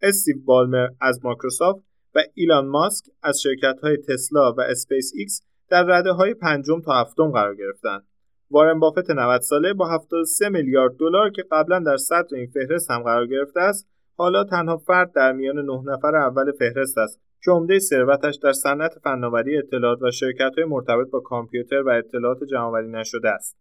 استیو 0.02 0.36
بالمر 0.44 0.88
از 1.00 1.24
مایکروسافت 1.24 1.84
و 2.14 2.20
ایلان 2.34 2.66
ماسک 2.66 3.04
از 3.22 3.40
شرکت 3.42 3.80
های 3.82 3.96
تسلا 3.96 4.52
و 4.52 4.60
اسپیس 4.60 5.12
ایکس 5.16 5.42
در 5.68 5.82
رده 5.82 6.10
های 6.12 6.34
پنجم 6.34 6.80
تا 6.80 6.92
هفتم 6.92 7.30
قرار 7.30 7.54
گرفتند. 7.54 8.06
وارن 8.50 8.78
بافت 8.80 9.10
90 9.10 9.40
ساله 9.40 9.72
با 9.72 9.88
73 9.88 10.48
میلیارد 10.48 10.96
دلار 10.96 11.30
که 11.30 11.44
قبلا 11.50 11.78
در 11.78 11.96
صدر 11.96 12.36
این 12.36 12.46
فهرست 12.46 12.90
هم 12.90 13.02
قرار 13.02 13.26
گرفته 13.26 13.60
است 13.60 13.88
حالا 14.16 14.44
تنها 14.44 14.76
فرد 14.76 15.12
در 15.12 15.32
میان 15.32 15.58
نه 15.58 15.82
نفر 15.92 16.16
اول 16.16 16.52
فهرست 16.52 16.98
است 16.98 17.20
که 17.44 17.50
عمده 17.50 17.78
ثروتش 17.78 18.36
در 18.42 18.52
صنعت 18.52 18.98
فناوری 19.04 19.58
اطلاعات 19.58 20.02
و 20.02 20.10
شرکت‌های 20.10 20.64
مرتبط 20.64 21.10
با 21.10 21.20
کامپیوتر 21.20 21.82
و 21.82 21.88
اطلاعات 21.88 22.44
جمعآوری 22.44 22.88
نشده 22.88 23.28
است. 23.28 23.56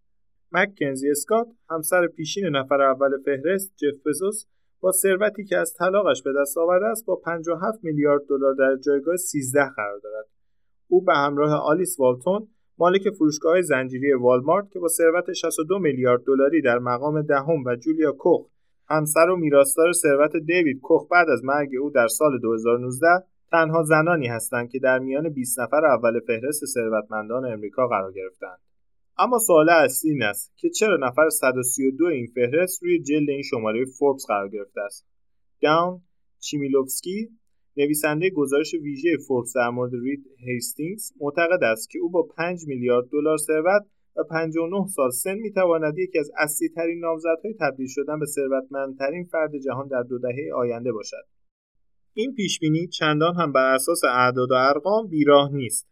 مک 0.52 0.84
اسکات 1.12 1.48
همسر 1.70 2.08
پیشین 2.08 2.46
نفر 2.46 2.82
اول 2.82 3.10
فهرست 3.26 3.74
جف 3.78 4.08
بزوس 4.08 4.46
با 4.82 4.92
ثروتی 4.92 5.44
که 5.44 5.58
از 5.58 5.74
طلاقش 5.74 6.24
به 6.24 6.34
دست 6.42 6.58
آورده 6.58 6.86
است 6.86 7.06
با 7.06 7.16
57 7.16 7.84
میلیارد 7.84 8.22
دلار 8.30 8.54
در 8.54 8.76
جایگاه 8.76 9.16
13 9.16 9.60
قرار 9.76 10.00
دارد. 10.04 10.26
او 10.88 11.02
به 11.02 11.14
همراه 11.14 11.54
آلیس 11.54 12.00
والتون 12.00 12.48
مالک 12.78 13.10
فروشگاه 13.10 13.62
زنجیری 13.62 14.14
والمارت 14.14 14.72
که 14.72 14.80
با 14.80 14.88
ثروت 14.88 15.34
62 15.34 15.80
میلیارد 15.80 16.24
دلاری 16.24 16.62
در 16.62 16.80
مقام 16.80 17.22
دهم 17.22 17.64
و 17.66 17.76
جولیا 17.76 18.12
کوخ 18.12 18.48
همسر 18.90 19.30
و 19.30 19.36
میراستار 19.36 19.92
ثروت 19.92 20.38
دیوید 20.38 20.82
کوخ 20.82 21.08
بعد 21.12 21.30
از 21.30 21.44
مرگ 21.44 21.70
او 21.82 21.90
در 21.90 22.08
سال 22.08 22.40
2019 22.40 23.08
تنها 23.52 23.84
زنانی 23.84 24.28
هستند 24.28 24.70
که 24.70 24.80
در 24.80 25.00
میان 25.00 25.30
20 25.30 25.60
نفر 25.60 25.86
اول 25.86 26.20
فهرست 26.20 26.66
ثروتمندان 26.66 27.46
امریکا 27.46 27.88
قرار 27.88 28.12
گرفتند. 28.12 28.60
اما 29.18 29.40
سوال 29.40 29.70
اصلی 29.70 30.12
این 30.12 30.24
است 30.24 30.54
که 30.58 30.70
چرا 30.70 30.98
نفر 31.08 31.30
132 31.30 32.06
این 32.06 32.28
فهرست 32.36 32.84
روی 32.84 33.04
جلد 33.04 33.30
این 33.30 33.42
شماره 33.42 33.86
فوربس 33.86 34.26
قرار 34.28 34.50
گرفته 34.50 34.82
است. 34.82 35.08
داون 35.62 36.02
چیمیلوفسکی 36.40 37.30
نویسنده 37.78 38.30
گزارش 38.30 38.74
ویژه 38.74 39.18
فوربس 39.28 39.54
در 39.56 39.70
مورد 39.70 39.92
رید 39.94 40.26
هیستینگز 40.48 41.12
معتقد 41.22 41.64
است 41.64 41.90
که 41.90 42.00
او 42.00 42.10
با 42.10 42.24
5 42.24 42.68
میلیارد 42.68 43.10
دلار 43.12 43.38
ثروت 43.38 43.82
و 44.16 44.24
59 44.24 44.88
سال 44.88 45.10
سن 45.10 45.36
می‌تواند 45.36 45.98
یکی 45.98 46.20
از 46.20 46.32
اصلی 46.38 46.70
ترین 46.70 47.00
نامزدهای 47.00 47.54
تبدیل 47.60 47.88
شدن 47.88 48.20
به 48.20 48.26
ثروتمندترین 48.26 49.24
فرد 49.24 49.52
جهان 49.66 49.88
در 49.88 50.04
دو 50.04 50.20
دهه 50.20 50.52
آینده 50.56 50.92
باشد. 50.92 51.26
این 52.14 52.34
پیش 52.34 52.60
بینی 52.60 52.88
چندان 52.88 53.36
هم 53.36 53.52
بر 53.52 53.76
اساس 53.76 54.04
اعداد 54.04 54.52
و 54.52 54.54
ارقام 54.54 55.08
بیراه 55.08 55.54
نیست. 55.54 55.88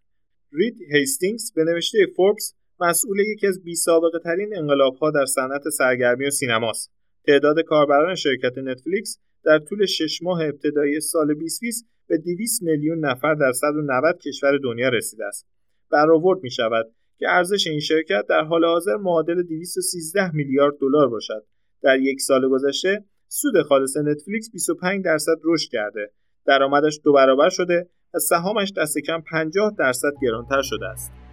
رید 0.52 0.78
هیستینگز 0.94 1.54
به 1.54 1.64
نوشته 1.64 1.98
فوربس 2.16 2.56
مسئول 2.82 3.20
یکی 3.20 3.48
از 3.48 3.64
بی 3.64 3.76
سابقه 3.76 4.20
ترین 4.20 4.58
انقلاب 4.58 4.96
ها 4.96 5.12
در 5.12 5.26
صنعت 5.26 5.70
سرگرمی 5.70 6.28
و 6.28 6.30
سینماست. 6.30 6.92
تعداد 7.28 7.60
کاربران 7.60 8.16
شرکت 8.16 8.58
نتفلیکس 8.58 9.20
در 9.44 9.60
طول 9.60 9.86
شش 9.86 10.20
ماه 10.22 10.42
ابتدایی 10.46 11.00
سال 11.00 11.34
2020 11.34 11.86
به 12.08 12.18
200 12.18 12.64
میلیون 12.64 13.06
نفر 13.06 13.34
در 13.34 13.52
190 13.52 14.20
کشور 14.20 14.58
دنیا 14.58 14.90
رسیده 14.90 15.26
است. 15.26 15.48
برآورد 15.92 16.40
می 16.44 16.52
شود 16.52 16.86
که 17.18 17.26
ارزش 17.30 17.68
این 17.68 17.80
شرکت 17.80 18.26
در 18.30 18.44
حال 18.44 18.66
حاضر 18.66 18.96
معادل 18.96 19.44
213 19.44 20.32
میلیارد 20.32 20.74
دلار 20.82 21.10
باشد. 21.10 21.46
در 21.82 22.00
یک 22.00 22.22
سال 22.22 22.50
گذشته 22.50 23.04
سود 23.28 23.62
خالص 23.62 23.98
نتفلیکس 23.98 24.52
25 24.52 25.06
درصد 25.06 25.36
رشد 25.44 25.72
کرده. 25.72 26.12
درآمدش 26.46 27.00
دو 27.04 27.14
برابر 27.14 27.50
شده 27.50 27.90
و 28.14 28.20
سهامش 28.20 28.74
دست 28.78 28.98
کم 28.98 29.22
50 29.22 29.76
درصد 29.80 30.12
گرانتر 30.22 30.62
شده 30.62 30.88
است. 30.88 31.29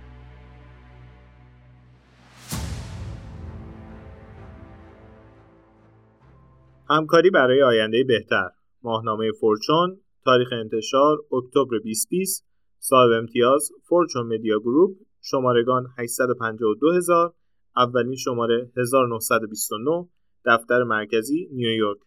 همکاری 6.90 7.30
برای 7.30 7.62
آینده 7.62 8.04
بهتر. 8.04 8.48
ماهنامه 8.82 9.32
فورچون 9.40 10.00
تاریخ 10.24 10.48
انتشار 10.52 11.18
اکتبر 11.32 11.78
2020 11.78 12.46
صاحب 12.78 13.10
امتیاز 13.10 13.70
فورچون 13.88 14.26
مدیا 14.26 14.58
گروپ 14.58 14.96
شمارگان 15.20 15.86
852000 15.98 17.34
اولین 17.76 18.16
شماره 18.16 18.70
1929 18.76 20.08
دفتر 20.46 20.82
مرکزی 20.82 21.48
نیویورک 21.52 21.98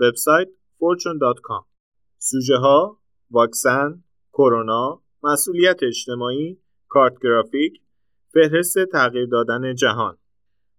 وبسایت 0.00 0.48
fortune.com 0.80 1.64
سوژه 2.18 2.56
ها 2.56 3.00
واکسن 3.30 4.04
کرونا 4.32 5.02
مسئولیت 5.22 5.82
اجتماعی 5.82 6.58
کارت 6.88 7.14
گرافیک 7.22 7.80
فهرست 8.34 8.84
تغییر 8.92 9.26
دادن 9.26 9.74
جهان. 9.74 10.18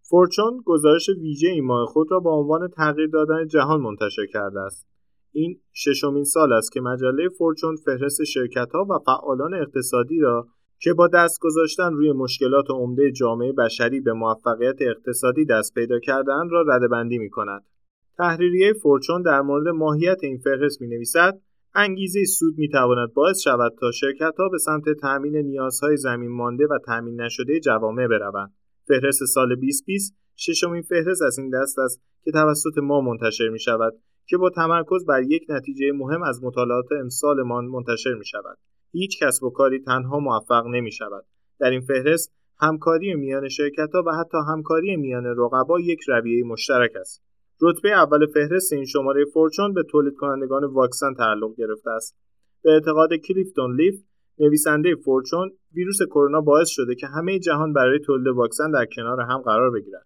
فورچون 0.09 0.61
گزارش 0.65 1.09
ویژه 1.09 1.61
ماه 1.61 1.85
خود 1.85 2.11
را 2.11 2.19
با 2.19 2.31
عنوان 2.31 2.67
تغییر 2.67 3.07
دادن 3.07 3.47
جهان 3.47 3.81
منتشر 3.81 4.25
کرده 4.33 4.59
است 4.59 4.87
این 5.31 5.59
ششمین 5.73 6.23
سال 6.23 6.53
است 6.53 6.71
که 6.71 6.81
مجله 6.81 7.29
فورچون 7.29 7.75
فهرست 7.75 8.23
شرکت 8.23 8.71
ها 8.73 8.87
و 8.89 8.99
فعالان 9.05 9.53
اقتصادی 9.53 10.19
را 10.19 10.47
که 10.79 10.93
با 10.93 11.07
دست 11.07 11.39
گذاشتن 11.41 11.93
روی 11.93 12.11
مشکلات 12.11 12.65
عمده 12.69 13.11
جامعه 13.11 13.53
بشری 13.53 13.99
به 13.99 14.13
موفقیت 14.13 14.81
اقتصادی 14.81 15.45
دست 15.45 15.73
پیدا 15.73 15.99
کردن 15.99 16.49
را 16.49 16.61
ردبندی 16.67 17.17
می 17.17 17.29
کند. 17.29 17.63
تحریریه 18.17 18.73
فورچون 18.73 19.21
در 19.21 19.41
مورد 19.41 19.67
ماهیت 19.67 20.17
این 20.23 20.37
فهرست 20.37 20.81
می 20.81 20.87
نویسد 20.87 21.39
انگیزه 21.75 22.23
سود 22.25 22.57
می 22.57 22.69
تواند 22.69 23.13
باعث 23.13 23.39
شود 23.39 23.75
تا 23.79 23.91
شرکت 23.91 24.33
ها 24.39 24.49
به 24.49 24.57
سمت 24.57 24.83
تأمین 25.01 25.35
نیازهای 25.35 25.97
زمین 25.97 26.31
مانده 26.31 26.65
و 26.65 26.77
تأمین 26.85 27.21
نشده 27.21 27.59
جوامع 27.59 28.07
بروند. 28.07 28.53
فهرست 28.87 29.25
سال 29.25 29.55
2020 29.55 30.15
ششمین 30.35 30.81
فهرست 30.81 31.21
از 31.21 31.39
این 31.39 31.49
دست 31.49 31.79
است 31.79 32.01
که 32.23 32.31
توسط 32.31 32.77
ما 32.83 33.01
منتشر 33.01 33.49
می 33.49 33.59
شود 33.59 33.93
که 34.27 34.37
با 34.37 34.49
تمرکز 34.49 35.05
بر 35.05 35.23
یک 35.23 35.45
نتیجه 35.49 35.91
مهم 35.91 36.23
از 36.23 36.43
مطالعات 36.43 36.91
امسالمان 36.91 37.65
منتشر 37.65 38.13
می 38.13 38.25
شود. 38.25 38.57
هیچ 38.91 39.23
کسب 39.23 39.43
و 39.43 39.49
کاری 39.49 39.79
تنها 39.79 40.19
موفق 40.19 40.65
نمی 40.65 40.91
شود. 40.91 41.25
در 41.59 41.69
این 41.69 41.81
فهرست 41.81 42.33
همکاری 42.59 43.13
میان 43.13 43.49
شرکت 43.49 43.89
ها 43.93 44.03
و 44.07 44.11
حتی 44.11 44.37
همکاری 44.47 44.95
میان 44.95 45.25
رقبا 45.25 45.79
یک 45.79 45.99
رویه 46.07 46.43
مشترک 46.43 46.91
است. 46.95 47.23
رتبه 47.61 47.89
اول 47.89 48.25
فهرست 48.25 48.73
این 48.73 48.85
شماره 48.85 49.25
فورچون 49.25 49.73
به 49.73 49.83
تولید 49.83 50.15
کنندگان 50.15 50.63
واکسن 50.63 51.13
تعلق 51.13 51.55
گرفته 51.57 51.89
است. 51.89 52.17
به 52.63 52.71
اعتقاد 52.71 53.13
کلیفتون 53.13 53.75
لیف 53.75 53.95
نویسنده 54.39 54.95
فورچون 54.95 55.51
ویروس 55.73 55.97
کرونا 56.09 56.41
باعث 56.41 56.69
شده 56.69 56.95
که 56.95 57.07
همه 57.07 57.39
جهان 57.39 57.73
برای 57.73 57.99
تولید 57.99 58.27
واکسن 58.27 58.71
در 58.71 58.85
کنار 58.95 59.21
هم 59.21 59.37
قرار 59.37 59.71
بگیرد. 59.71 60.05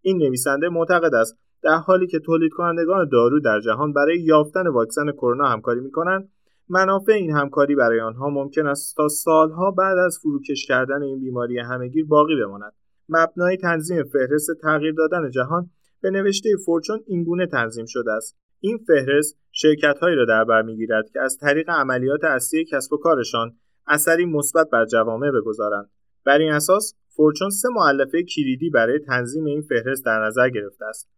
این 0.00 0.18
نویسنده 0.18 0.68
معتقد 0.68 1.14
است 1.14 1.38
در 1.62 1.76
حالی 1.76 2.06
که 2.06 2.18
تولید 2.18 2.52
کنندگان 2.52 3.08
دارو 3.12 3.40
در 3.40 3.60
جهان 3.60 3.92
برای 3.92 4.20
یافتن 4.20 4.66
واکسن 4.66 5.12
کرونا 5.12 5.48
همکاری 5.48 5.80
می 5.80 5.90
کنند 5.90 6.28
منافع 6.68 7.12
این 7.12 7.36
همکاری 7.36 7.74
برای 7.74 8.00
آنها 8.00 8.30
ممکن 8.30 8.66
است 8.66 8.96
تا 8.96 9.08
سالها 9.08 9.70
بعد 9.70 9.98
از 9.98 10.18
فروکش 10.22 10.66
کردن 10.66 11.02
این 11.02 11.20
بیماری 11.20 11.58
همهگیر 11.58 12.06
باقی 12.06 12.36
بماند 12.36 12.72
مبنای 13.08 13.56
تنظیم 13.56 14.04
فهرست 14.04 14.50
تغییر 14.62 14.94
دادن 14.94 15.30
جهان 15.30 15.70
به 16.02 16.10
نوشته 16.10 16.50
فورچون 16.66 17.00
اینگونه 17.06 17.46
تنظیم 17.46 17.84
شده 17.88 18.12
است 18.12 18.36
این 18.60 18.78
فهرست 18.86 19.38
شرکتهایی 19.52 20.16
را 20.16 20.24
در 20.24 20.44
بر 20.44 20.62
می‌گیرد 20.62 21.10
که 21.12 21.20
از 21.20 21.38
طریق 21.40 21.70
عملیات 21.70 22.24
اصلی 22.24 22.64
کسب 22.64 22.92
و 22.92 22.96
کارشان 22.96 23.56
اثری 23.90 24.24
مثبت 24.24 24.70
بر 24.70 24.84
جوامع 24.84 25.30
بگذارند 25.30 25.90
بر 26.24 26.38
این 26.38 26.52
اساس 26.52 26.94
فورچون 27.08 27.50
سه 27.50 27.68
معلفه 27.68 28.22
کلیدی 28.22 28.70
برای 28.70 28.98
تنظیم 28.98 29.44
این 29.44 29.62
فهرست 29.62 30.04
در 30.04 30.26
نظر 30.26 30.48
گرفته 30.48 30.84
است 30.84 31.08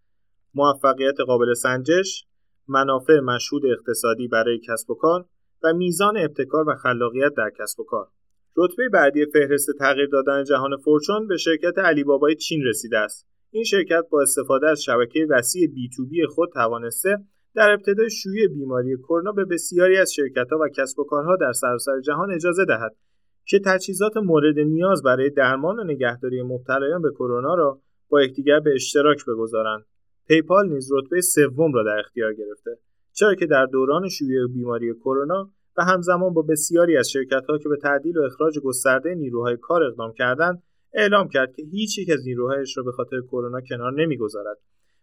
موفقیت 0.55 1.21
قابل 1.27 1.55
سنجش 1.55 2.27
منافع 2.69 3.21
مشهود 3.21 3.63
اقتصادی 3.67 4.29
برای 4.29 4.59
کسب 4.59 4.91
و 4.91 4.95
کار 4.95 5.25
و 5.65 5.73
میزان 5.73 6.17
ابتکار 6.17 6.69
و 6.69 6.75
خلاقیت 6.75 7.33
در 7.37 7.51
کسب 7.59 7.81
و 7.81 7.85
کار. 7.85 8.09
رتبه 8.57 8.89
بعدی 8.93 9.27
فهرست 9.33 9.71
تغییر 9.79 10.09
دادن 10.13 10.45
جهان 10.45 10.77
فورچون 10.77 11.29
به 11.29 11.37
شرکت 11.37 11.79
علی 11.79 12.05
بابای 12.05 12.35
چین 12.35 12.63
رسیده 12.65 12.99
است. 12.99 13.27
این 13.51 13.65
شرکت 13.65 14.05
با 14.11 14.23
استفاده 14.23 14.69
از 14.69 14.83
شبکه 14.83 15.27
وسیع 15.31 15.69
بی 15.75 15.89
تو 15.97 16.07
بی 16.07 16.27
خود 16.27 16.51
توانسته 16.53 17.19
در 17.55 17.73
ابتدای 17.73 18.11
شیوع 18.11 18.47
بیماری 18.47 18.97
کرونا 18.97 19.33
به 19.33 19.45
بسیاری 19.45 19.99
از 19.99 20.13
شرکت‌ها 20.13 20.59
و 20.59 20.69
کسب 20.69 20.99
و 20.99 21.05
کارها 21.05 21.37
در 21.37 21.53
سراسر 21.53 22.01
جهان 22.01 22.31
اجازه 22.35 22.65
دهد 22.65 22.97
که 23.45 23.61
تجهیزات 23.65 24.17
مورد 24.17 24.59
نیاز 24.59 25.03
برای 25.03 25.31
درمان 25.31 25.81
و 25.81 25.85
نگهداری 25.85 26.43
مبتلایان 26.43 27.03
به 27.03 27.11
کرونا 27.11 27.55
را 27.55 27.81
با 28.09 28.23
یکدیگر 28.23 28.61
به 28.61 28.75
اشتراک 28.75 29.25
بگذارند. 29.29 29.85
پیپال 30.29 30.69
نیز 30.69 30.93
رتبه 30.93 31.21
سوم 31.21 31.73
را 31.73 31.83
در 31.83 31.99
اختیار 31.99 32.35
گرفته 32.35 32.79
چرا 33.13 33.35
که 33.35 33.47
در 33.47 33.67
دوران 33.67 34.09
شیوع 34.09 34.49
بیماری 34.49 34.95
کرونا 34.95 35.51
و 35.77 35.85
همزمان 35.85 36.35
با 36.35 36.43
بسیاری 36.43 36.97
از 36.97 37.11
شرکت‌ها 37.11 37.59
که 37.59 37.69
به 37.69 37.77
تعدیل 37.77 38.19
و 38.19 38.23
اخراج 38.23 38.59
گسترده 38.59 39.15
نیروهای 39.15 39.57
کار 39.57 39.83
اقدام 39.83 40.13
کردند 40.13 40.63
اعلام 40.95 41.29
کرد 41.29 41.53
که 41.53 41.63
هیچ 41.63 41.99
یک 41.99 42.11
از 42.11 42.27
نیروهایش 42.27 42.77
را 42.77 42.83
به 42.83 42.93
خاطر 42.93 43.21
کرونا 43.21 43.61
کنار 43.61 43.93
نمی‌گذارد. 43.93 44.57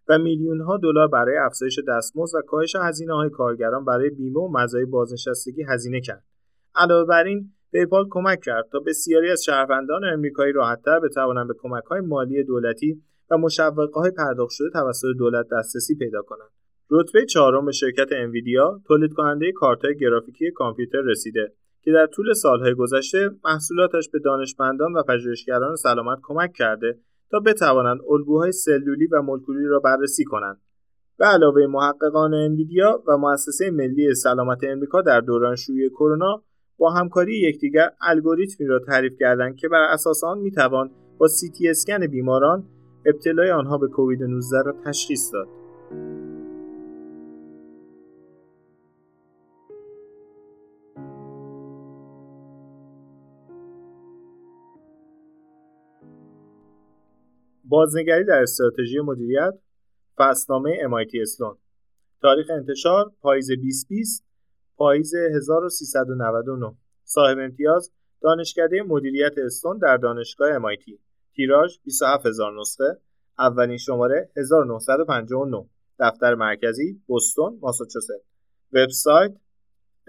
و 0.08 0.18
میلیون 0.18 0.60
ها 0.60 0.76
دلار 0.76 1.08
برای 1.08 1.36
افزایش 1.36 1.78
دستمزد 1.88 2.36
و 2.38 2.42
کاهش 2.42 2.76
هزینه 2.76 3.14
های 3.14 3.30
کارگران 3.30 3.84
برای 3.84 4.10
بیمه 4.10 4.40
و 4.40 4.48
مزایای 4.52 4.86
بازنشستگی 4.86 5.62
هزینه 5.68 6.00
کرد. 6.00 6.24
علاوه 6.74 7.06
بر 7.08 7.24
این 7.24 7.50
پیپال 7.72 8.06
کمک 8.10 8.40
کرد 8.40 8.68
تا 8.72 8.80
بسیاری 8.80 9.30
از 9.30 9.44
شهروندان 9.44 10.04
امریکایی 10.04 10.52
راحتتر 10.52 11.00
بتوانند 11.00 11.48
به 11.48 11.54
کمک 11.58 11.84
های 11.84 12.00
مالی 12.00 12.44
دولتی 12.44 13.02
و 13.30 13.38
مشوقه 13.38 13.82
های 13.94 14.10
پرداخت 14.10 14.52
شده 14.52 14.70
توسط 14.70 15.06
دولت 15.18 15.46
دسترسی 15.52 15.94
پیدا 15.94 16.22
کنند. 16.22 16.50
رتبه 16.90 17.26
چهارم 17.26 17.66
به 17.66 17.72
شرکت 17.72 18.08
انویدیا 18.12 18.80
تولید 18.86 19.12
کننده 19.12 19.52
کارت‌های 19.52 19.96
گرافیکی 19.96 20.50
کامپیوتر 20.50 21.00
رسیده 21.00 21.52
که 21.82 21.92
در 21.92 22.06
طول 22.06 22.32
سالهای 22.32 22.74
گذشته 22.74 23.30
محصولاتش 23.44 24.08
به 24.08 24.18
دانشمندان 24.18 24.92
و 24.92 25.02
پژوهشگران 25.02 25.76
سلامت 25.76 26.18
کمک 26.22 26.52
کرده 26.52 26.98
تا 27.30 27.40
بتوانند 27.40 28.00
الگوهای 28.10 28.52
سلولی 28.52 29.06
و 29.06 29.22
مولکولی 29.22 29.66
را 29.66 29.78
بررسی 29.80 30.24
کنند. 30.24 30.60
به 31.18 31.26
علاوه 31.26 31.66
محققان 31.66 32.34
انویدیا 32.34 33.02
و 33.08 33.16
مؤسسه 33.16 33.70
ملی 33.70 34.14
سلامت 34.14 34.58
امریکا 34.64 35.02
در 35.02 35.20
دوران 35.20 35.56
شیوع 35.56 35.88
کرونا 35.88 36.42
با 36.78 36.90
همکاری 36.90 37.40
یکدیگر 37.40 37.90
الگوریتمی 38.00 38.66
را 38.66 38.78
تعریف 38.78 39.12
کردند 39.20 39.56
که 39.56 39.68
بر 39.68 39.82
اساس 39.92 40.24
آن 40.24 40.38
می‌توان 40.38 40.90
با 41.18 41.28
سی 41.28 41.50
تی 41.50 41.68
اسکن 41.68 42.06
بیماران 42.06 42.64
ابتلای 43.06 43.50
آنها 43.50 43.78
به 43.78 43.88
کووید 43.88 44.22
19 44.22 44.62
را 44.62 44.74
تشخیص 44.84 45.32
داد. 45.32 45.48
بازنگری 57.70 58.24
در 58.24 58.42
استراتژی 58.42 59.00
مدیریت 59.00 59.54
فصلنامه 60.18 60.76
MIT 60.76 61.20
اسلون. 61.22 61.58
تاریخ 62.22 62.50
انتشار 62.50 63.12
پاییز 63.20 63.50
2020 63.50 64.24
پاییز 64.76 65.14
1399 65.14 66.76
صاحب 67.04 67.38
امتیاز 67.38 67.92
دانشکده 68.22 68.82
مدیریت 68.82 69.32
استون 69.38 69.78
در 69.78 69.96
دانشگاه 69.96 70.58
MIT 70.58 70.98
تیراژ 71.34 71.76
27000 71.86 72.60
نسخه. 72.60 72.98
اولین 73.38 73.76
شماره 73.76 74.30
1959 74.36 75.68
دفتر 76.00 76.34
مرکزی 76.34 77.02
بوستون 77.06 77.58
ماساچوست. 77.62 78.10
وبسایت 78.72 79.32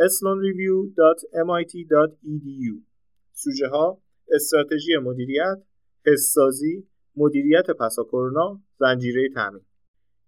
eslonreview.mit.edu 0.06 2.76
سوژه 3.34 3.68
ها 3.68 4.02
استراتژی 4.36 4.98
مدیریت 4.98 5.58
حسازی 6.06 6.91
مدیریت 7.16 7.72
پسا 7.80 8.04
کرونا 8.04 8.62
زنجیره 8.80 9.30
تامین 9.36 9.62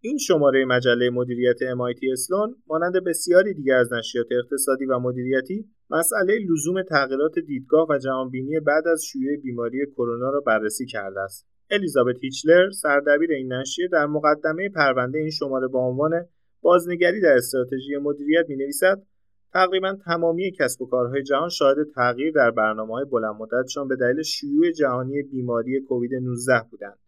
این 0.05 0.17
شماره 0.17 0.65
مجله 0.65 1.09
مدیریت 1.09 1.57
MIT 1.57 1.99
اسلون 2.11 2.55
مانند 2.67 3.03
بسیاری 3.05 3.53
دیگر 3.53 3.75
از 3.75 3.93
نشریات 3.93 4.27
اقتصادی 4.31 4.85
و 4.85 4.99
مدیریتی 4.99 5.65
مسئله 5.89 6.39
لزوم 6.51 6.83
تغییرات 6.83 7.39
دیدگاه 7.39 7.87
و 7.89 7.97
جهانبینی 7.97 8.59
بعد 8.59 8.87
از 8.87 9.05
شیوع 9.05 9.37
بیماری 9.37 9.85
کرونا 9.95 10.29
را 10.29 10.39
بررسی 10.39 10.85
کرده 10.85 11.19
است. 11.19 11.47
الیزابت 11.69 12.15
هیچلر 12.21 12.69
سردبیر 12.71 13.31
این 13.31 13.53
نشریه 13.53 13.87
در 13.87 14.05
مقدمه 14.05 14.69
پرونده 14.69 15.19
این 15.19 15.29
شماره 15.29 15.67
با 15.67 15.79
عنوان 15.79 16.11
بازنگری 16.61 17.21
در 17.21 17.37
استراتژی 17.37 17.97
مدیریت 18.01 18.45
می 18.49 18.55
نویسد 18.55 19.01
تقریبا 19.53 19.97
تمامی 20.05 20.51
کسب 20.51 20.81
و 20.81 20.85
کارهای 20.85 21.23
جهان 21.23 21.49
شاهد 21.49 21.77
تغییر 21.95 22.33
در 22.35 22.51
برنامه 22.51 22.93
های 22.93 23.05
بلند 23.05 23.35
مدتشان 23.35 23.87
به 23.87 23.95
دلیل 23.95 24.21
شیوع 24.21 24.71
جهانی 24.71 25.23
بیماری 25.23 25.81
کووید 25.81 26.15
19 26.15 26.61
بودند. 26.71 26.99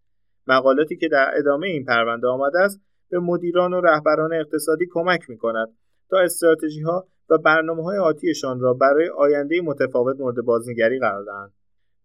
مقالاتی 0.48 0.98
که 0.98 1.08
در 1.08 1.32
ادامه 1.38 1.68
این 1.68 1.86
پرونده 1.86 2.28
آمده 2.28 2.60
است 2.60 2.82
به 3.10 3.20
مدیران 3.20 3.74
و 3.74 3.82
رهبران 3.82 4.34
اقتصادی 4.34 4.86
کمک 4.92 5.30
می 5.30 5.38
کند 5.38 5.68
تا 6.10 6.18
استراتژی 6.20 6.82
ها 6.82 7.08
و 7.30 7.38
برنامه 7.38 7.84
های 7.84 7.98
آتیشان 7.98 8.60
را 8.60 8.74
برای 8.74 9.10
آینده 9.18 9.62
متفاوت 9.62 10.20
مورد 10.20 10.46
بازنگری 10.46 11.00
قرار 11.00 11.26
دهند. 11.26 11.54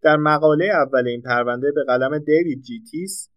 در 0.02 0.16
مقاله 0.16 0.64
اول 0.64 1.08
این 1.08 1.22
پرونده 1.22 1.72
به 1.72 1.84
قلم 1.86 2.18
دیوید 2.18 2.62
جی 2.62 2.82
تیس، 2.90 3.30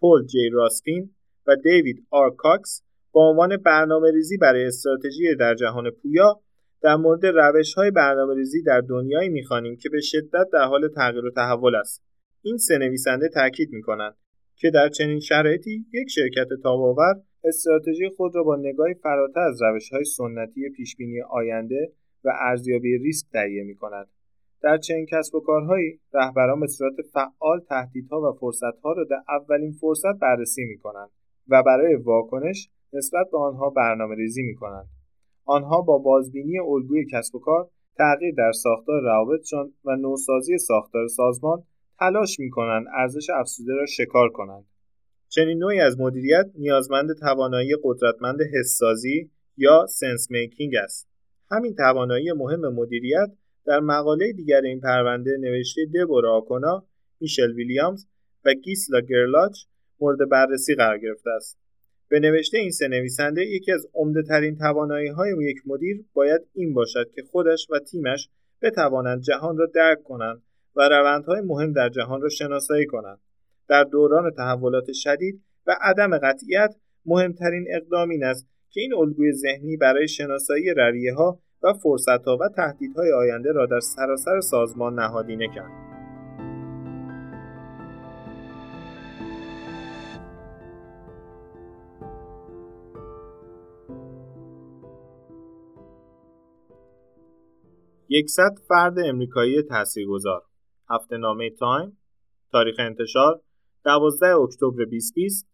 پول 0.00 0.26
جی 0.26 0.48
راسپین 0.52 1.10
و 1.46 1.56
دیوید 1.56 2.06
آر 2.10 2.30
کاکس 2.30 2.82
با 3.12 3.30
عنوان 3.30 3.56
برنامه 3.56 4.10
ریزی 4.10 4.36
برای 4.36 4.66
استراتژی 4.66 5.34
در 5.40 5.54
جهان 5.54 5.90
پویا 5.90 6.40
در 6.84 6.96
مورد 6.96 7.26
روش 7.26 7.74
های 7.74 7.90
برنامه 7.90 8.34
ریزی 8.34 8.62
در 8.62 8.80
دنیایی 8.80 9.28
می‌خوانیم 9.28 9.76
که 9.76 9.88
به 9.88 10.00
شدت 10.00 10.46
در 10.52 10.64
حال 10.64 10.88
تغییر 10.88 11.24
و 11.24 11.30
تحول 11.30 11.74
است. 11.74 12.02
این 12.42 12.56
سه 12.56 12.78
نویسنده 12.78 13.28
تاکید 13.28 13.72
می 13.72 13.82
کنند 13.82 14.16
که 14.56 14.70
در 14.70 14.88
چنین 14.88 15.20
شرایطی 15.20 15.86
یک 15.92 16.08
شرکت 16.10 16.48
تاب‌آور 16.62 17.14
استراتژی 17.44 18.08
خود 18.16 18.34
را 18.34 18.42
با 18.42 18.56
نگاهی 18.56 18.94
فراتر 18.94 19.40
از 19.40 19.62
روش 19.62 19.92
های 19.92 20.04
سنتی 20.04 20.70
پیشبینی 20.76 21.22
آینده 21.22 21.92
و 22.24 22.32
ارزیابی 22.40 22.98
ریسک 22.98 23.26
تهیه 23.32 23.64
می 23.64 23.74
کند. 23.74 24.06
در 24.62 24.78
چنین 24.78 25.06
کسب 25.06 25.34
و 25.34 25.40
کارهایی 25.40 26.00
رهبران 26.14 26.60
به 26.60 26.66
صورت 26.66 26.94
فعال 27.12 27.60
تهدیدها 27.68 28.20
و 28.20 28.38
فرصتها 28.40 28.92
را 28.92 29.04
در 29.04 29.22
اولین 29.28 29.72
فرصت 29.72 30.18
بررسی 30.20 30.64
می 30.64 30.78
کنند 30.78 31.10
و 31.48 31.62
برای 31.62 31.94
واکنش 31.94 32.70
نسبت 32.92 33.26
به 33.32 33.38
آنها 33.38 33.70
برنامه 33.70 34.14
ریزی 34.14 34.42
می 34.42 34.54
کنند. 34.54 34.86
آنها 35.44 35.80
با 35.80 35.98
بازبینی 35.98 36.58
الگوی 36.58 37.06
کسب 37.12 37.34
و 37.34 37.38
کار، 37.38 37.68
تغییر 37.98 38.34
در 38.34 38.52
ساختار 38.52 39.02
روابطشان 39.02 39.72
و 39.84 39.96
نوسازی 39.96 40.58
ساختار 40.58 41.08
سازمان 41.08 41.62
تلاش 41.98 42.40
می 42.40 42.50
کنند 42.50 42.86
ارزش 42.94 43.30
افزوده 43.30 43.72
را 43.72 43.86
شکار 43.86 44.28
کنند. 44.28 44.64
چنین 45.28 45.58
نوعی 45.58 45.80
از 45.80 46.00
مدیریت 46.00 46.46
نیازمند 46.54 47.08
توانایی 47.20 47.76
قدرتمند 47.82 48.38
حسسازی 48.54 49.30
یا 49.56 49.86
سنس 49.86 50.30
میکینگ 50.30 50.74
است. 50.74 51.08
همین 51.50 51.74
توانایی 51.74 52.32
مهم 52.32 52.74
مدیریت 52.74 53.32
در 53.66 53.80
مقاله 53.80 54.32
دیگر 54.32 54.60
این 54.60 54.80
پرونده 54.80 55.36
نوشته 55.40 55.80
دبورا 55.94 56.36
آکونا، 56.36 56.84
میشل 57.20 57.52
ویلیامز 57.52 58.06
و 58.44 58.54
گیسلا 58.54 59.00
گرلاچ 59.00 59.58
مورد 60.00 60.28
بررسی 60.30 60.74
قرار 60.74 60.98
گرفته 60.98 61.30
است. 61.30 61.58
به 62.08 62.20
نوشته 62.20 62.58
این 62.58 62.70
سه 62.70 62.88
نویسنده 62.88 63.42
یکی 63.42 63.72
از 63.72 63.86
عمده 63.94 64.22
ترین 64.22 64.56
توانایی 64.56 65.08
های 65.08 65.30
یک 65.50 65.56
مدیر 65.66 66.04
باید 66.14 66.40
این 66.54 66.74
باشد 66.74 67.10
که 67.14 67.22
خودش 67.22 67.66
و 67.70 67.78
تیمش 67.78 68.28
بتوانند 68.62 69.22
جهان 69.22 69.58
را 69.58 69.66
درک 69.74 70.02
کنند 70.02 70.42
و 70.76 70.88
روندهای 70.88 71.40
مهم 71.40 71.72
در 71.72 71.88
جهان 71.88 72.22
را 72.22 72.28
شناسایی 72.28 72.86
کنند. 72.86 73.18
در 73.68 73.84
دوران 73.84 74.30
تحولات 74.30 74.92
شدید 74.92 75.42
و 75.66 75.76
عدم 75.80 76.18
قطعیت 76.18 76.74
مهمترین 77.06 77.66
اقدام 77.70 78.08
این 78.08 78.24
است 78.24 78.46
که 78.70 78.80
این 78.80 78.94
الگوی 78.94 79.32
ذهنی 79.32 79.76
برای 79.76 80.08
شناسایی 80.08 80.74
رویه 80.76 81.14
ها 81.14 81.38
و 81.62 81.72
فرصت 81.72 82.24
ها 82.24 82.36
و 82.40 82.48
تهدیدهای 82.48 83.12
آینده 83.12 83.52
را 83.52 83.66
در 83.66 83.80
سراسر 83.80 84.40
سازمان 84.40 84.94
نهادینه 84.94 85.48
کرد. 85.54 85.93
یکصد 98.08 98.58
فرد 98.68 98.98
امریکایی 98.98 99.62
تاثیرگذار. 99.62 100.42
هفته 100.90 101.16
نامه 101.16 101.50
تایم 101.50 101.98
تاریخ 102.52 102.76
انتشار 102.78 103.40
12 103.84 104.26
اکتبر 104.26 104.84
2020 104.84 105.48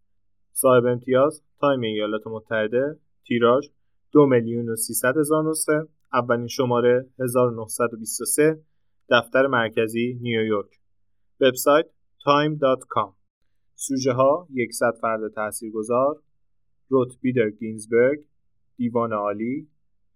صاحب 0.52 0.86
امتیاز 0.86 1.42
تایم 1.60 1.80
ایالات 1.80 2.26
متحده 2.26 2.98
تیراژ 3.26 3.68
دو 4.12 4.26
میلیون 4.26 4.68
و 4.68 4.76
سیصد 4.76 5.16
هزار 5.16 5.50
نسخه 5.50 5.88
اولین 6.12 6.46
شماره 6.46 7.06
1923 7.18 8.60
دفتر 9.10 9.46
مرکزی 9.46 10.18
نیویورک. 10.22 10.80
وبسایت 11.40 11.86
time.com 12.20 13.12
سوژه 13.74 14.12
ها 14.12 14.48
100 14.70 14.94
فرد 15.00 15.32
تاثیرگذار 15.34 16.22
روت 16.88 17.18
بیدر 17.20 17.50
گینزبرگ 17.50 18.18
دیوان 18.76 19.12
عالی 19.12 19.68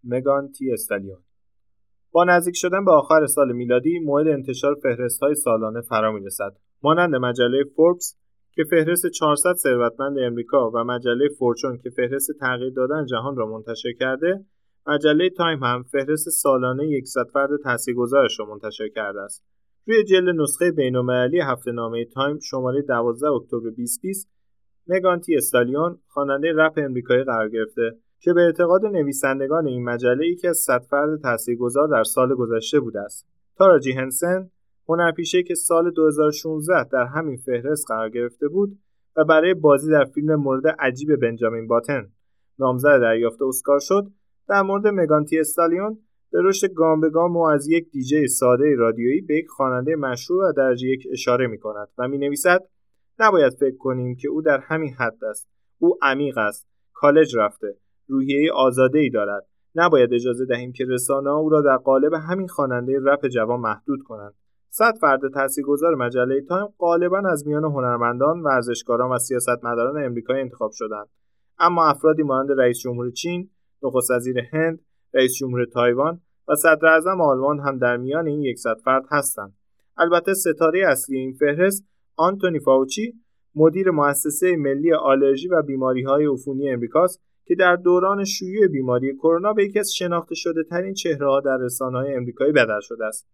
مگان 0.05 0.53
تی 0.53 0.73
استالیون 0.73 1.23
با 2.14 2.24
نزدیک 2.24 2.55
شدن 2.57 2.85
به 2.85 2.90
آخر 2.90 3.27
سال 3.27 3.53
میلادی 3.53 3.98
موعد 3.98 4.29
انتشار 4.29 4.74
فهرست 4.83 5.22
های 5.22 5.35
سالانه 5.35 5.81
فرا 5.81 6.12
می‌رسد 6.12 6.57
مانند 6.83 7.14
مجله 7.14 7.64
فوربس 7.77 8.16
که 8.53 8.64
فهرست 8.70 9.07
400 9.07 9.53
ثروتمند 9.53 10.18
امریکا 10.18 10.70
و 10.70 10.85
مجله 10.85 11.29
فورچون 11.38 11.79
که 11.79 11.90
فهرست 11.90 12.31
تغییر 12.40 12.72
دادن 12.77 13.07
جهان 13.07 13.37
را 13.37 13.46
منتشر 13.46 13.92
کرده 14.00 14.44
مجله 14.87 15.31
تایم 15.31 15.64
هم 15.64 15.83
فهرست 15.83 16.29
سالانه 16.29 17.00
100 17.05 17.27
فرد 17.33 17.50
تاثیرگذارش 17.64 18.40
را 18.40 18.46
منتشر 18.46 18.88
کرده 18.88 19.20
است. 19.20 19.44
روی 19.87 20.05
جلد 20.05 20.40
نسخه 20.40 20.70
بین‌المللی 20.70 21.40
هفته 21.40 21.72
نامه 21.72 22.05
تایم 22.05 22.38
شماره 22.38 22.83
12 22.83 23.27
اکتبر 23.27 23.70
2020 23.70 24.31
مگانتی 24.87 25.37
استالیون 25.37 25.98
خواننده 26.09 26.53
رپ 26.57 26.74
امریکایی 26.77 27.24
قرار 27.24 27.48
گرفته 27.48 27.92
که 28.25 28.33
به 28.33 28.41
اعتقاد 28.41 28.85
نویسندگان 28.85 29.67
این 29.67 29.85
مجله 29.85 30.27
یکی 30.27 30.49
از 30.49 30.57
صد 30.57 30.83
فرد 30.91 31.21
تاثیرگذار 31.21 31.89
در 31.89 32.03
سال 32.03 32.35
گذشته 32.35 32.81
بوده 32.81 33.01
است. 33.01 33.27
تاراجی 33.57 33.93
هنسن 33.93 34.51
هنرپیشه 34.89 35.43
که 35.43 35.55
سال 35.55 35.91
2016 35.91 36.85
در 36.85 37.05
همین 37.05 37.37
فهرست 37.37 37.85
قرار 37.89 38.11
گرفته 38.11 38.49
بود 38.49 38.79
و 39.17 39.25
برای 39.25 39.55
بازی 39.55 39.91
در 39.91 40.05
فیلم 40.05 40.35
مورد 40.35 40.67
عجیب 40.79 41.17
بنجامین 41.17 41.67
باتن 41.67 42.09
نامزد 42.59 43.01
دریافت 43.01 43.43
اسکار 43.43 43.79
شد 43.81 44.07
در 44.49 44.63
مورد 44.63 44.87
مگانتی 44.87 45.39
استالیون 45.39 45.99
به 46.33 46.39
رشد 46.43 46.73
گام 46.73 47.01
به 47.01 47.11
گام 47.11 47.37
و 47.37 47.43
از 47.43 47.69
یک 47.69 47.91
دیجی 47.91 48.29
ساده 48.29 48.75
رادیویی 48.75 49.21
به 49.21 49.37
یک 49.37 49.49
خواننده 49.49 49.97
مشهور 49.97 50.45
و 50.45 50.53
درجه 50.53 50.89
یک 50.89 51.09
اشاره 51.13 51.47
می 51.47 51.59
کند 51.59 51.89
و 51.99 52.09
می 52.09 52.19
نویسد 52.19 52.61
نباید 53.19 53.53
فکر 53.53 53.77
کنیم 53.77 54.17
که 54.17 54.29
او 54.29 54.43
در 54.43 54.59
همین 54.59 54.95
حد 54.95 55.25
است. 55.25 55.49
او 55.79 55.99
عمیق 56.03 56.39
است. 56.39 56.67
کالج 56.93 57.37
رفته. 57.37 57.84
روحیه 58.09 58.53
آزاده 58.53 58.99
ای 58.99 59.11
دارد. 59.11 59.47
نباید 59.75 60.14
اجازه 60.14 60.45
دهیم 60.45 60.73
که 60.73 60.85
رسانه 60.88 61.31
او 61.31 61.49
را 61.49 61.61
در 61.61 61.77
قالب 61.77 62.12
همین 62.14 62.49
خواننده 62.49 62.93
رپ 63.05 63.27
جوان 63.27 63.61
محدود 63.61 64.03
کنند. 64.03 64.35
صد 64.71 64.95
فرد 65.01 65.21
تاثیرگذار 65.35 65.95
مجله 65.95 66.40
تایم 66.40 66.67
غالبا 66.79 67.23
از 67.33 67.47
میان 67.47 67.64
هنرمندان 67.64 68.40
ورزشکاران 68.40 69.11
و 69.11 69.19
سیاستمداران 69.19 70.05
امریکایی 70.05 70.40
انتخاب 70.40 70.71
شدند. 70.75 71.07
اما 71.59 71.87
افرادی 71.87 72.23
مانند 72.23 72.61
رئیس 72.61 72.79
جمهور 72.79 73.11
چین 73.11 73.51
نخست 73.83 74.11
وزیر 74.11 74.38
هند 74.53 74.81
رئیس 75.14 75.35
جمهور 75.35 75.64
تایوان 75.64 76.21
و 76.49 76.55
صدر 76.55 76.87
اعظم 76.87 77.21
آلمان 77.21 77.61
هم 77.61 77.79
در 77.79 77.97
میان 77.97 78.27
این 78.27 78.43
یکصد 78.43 78.77
فرد 78.85 79.05
هستند. 79.11 79.55
البته 79.97 80.35
ستاره 80.35 80.88
اصلی 80.88 81.19
این 81.19 81.33
فهرست 81.33 81.85
آنتونی 82.17 82.61
فاوچی 82.61 83.14
مدیر 83.55 83.90
مؤسسه 83.90 84.57
ملی 84.57 84.93
آلرژی 84.93 85.49
و 85.49 85.62
بیماری 85.62 86.03
های 86.03 86.27
عفونی 86.27 86.71
امریکاست 86.71 87.23
که 87.45 87.55
در 87.55 87.77
دوران 87.77 88.25
شیوع 88.25 88.67
بیماری 88.69 89.15
کرونا 89.17 89.53
به 89.53 89.65
یکی 89.65 89.79
از 89.79 89.93
شناخته 89.95 90.35
شده 90.35 90.63
ترین 90.71 90.95
چهره 90.95 91.27
ها 91.27 91.41
در 91.41 91.57
رسانه 91.57 91.99
های 91.99 92.15
امریکایی 92.15 92.53
بدل 92.53 92.81
شده 92.81 93.05
است. 93.05 93.29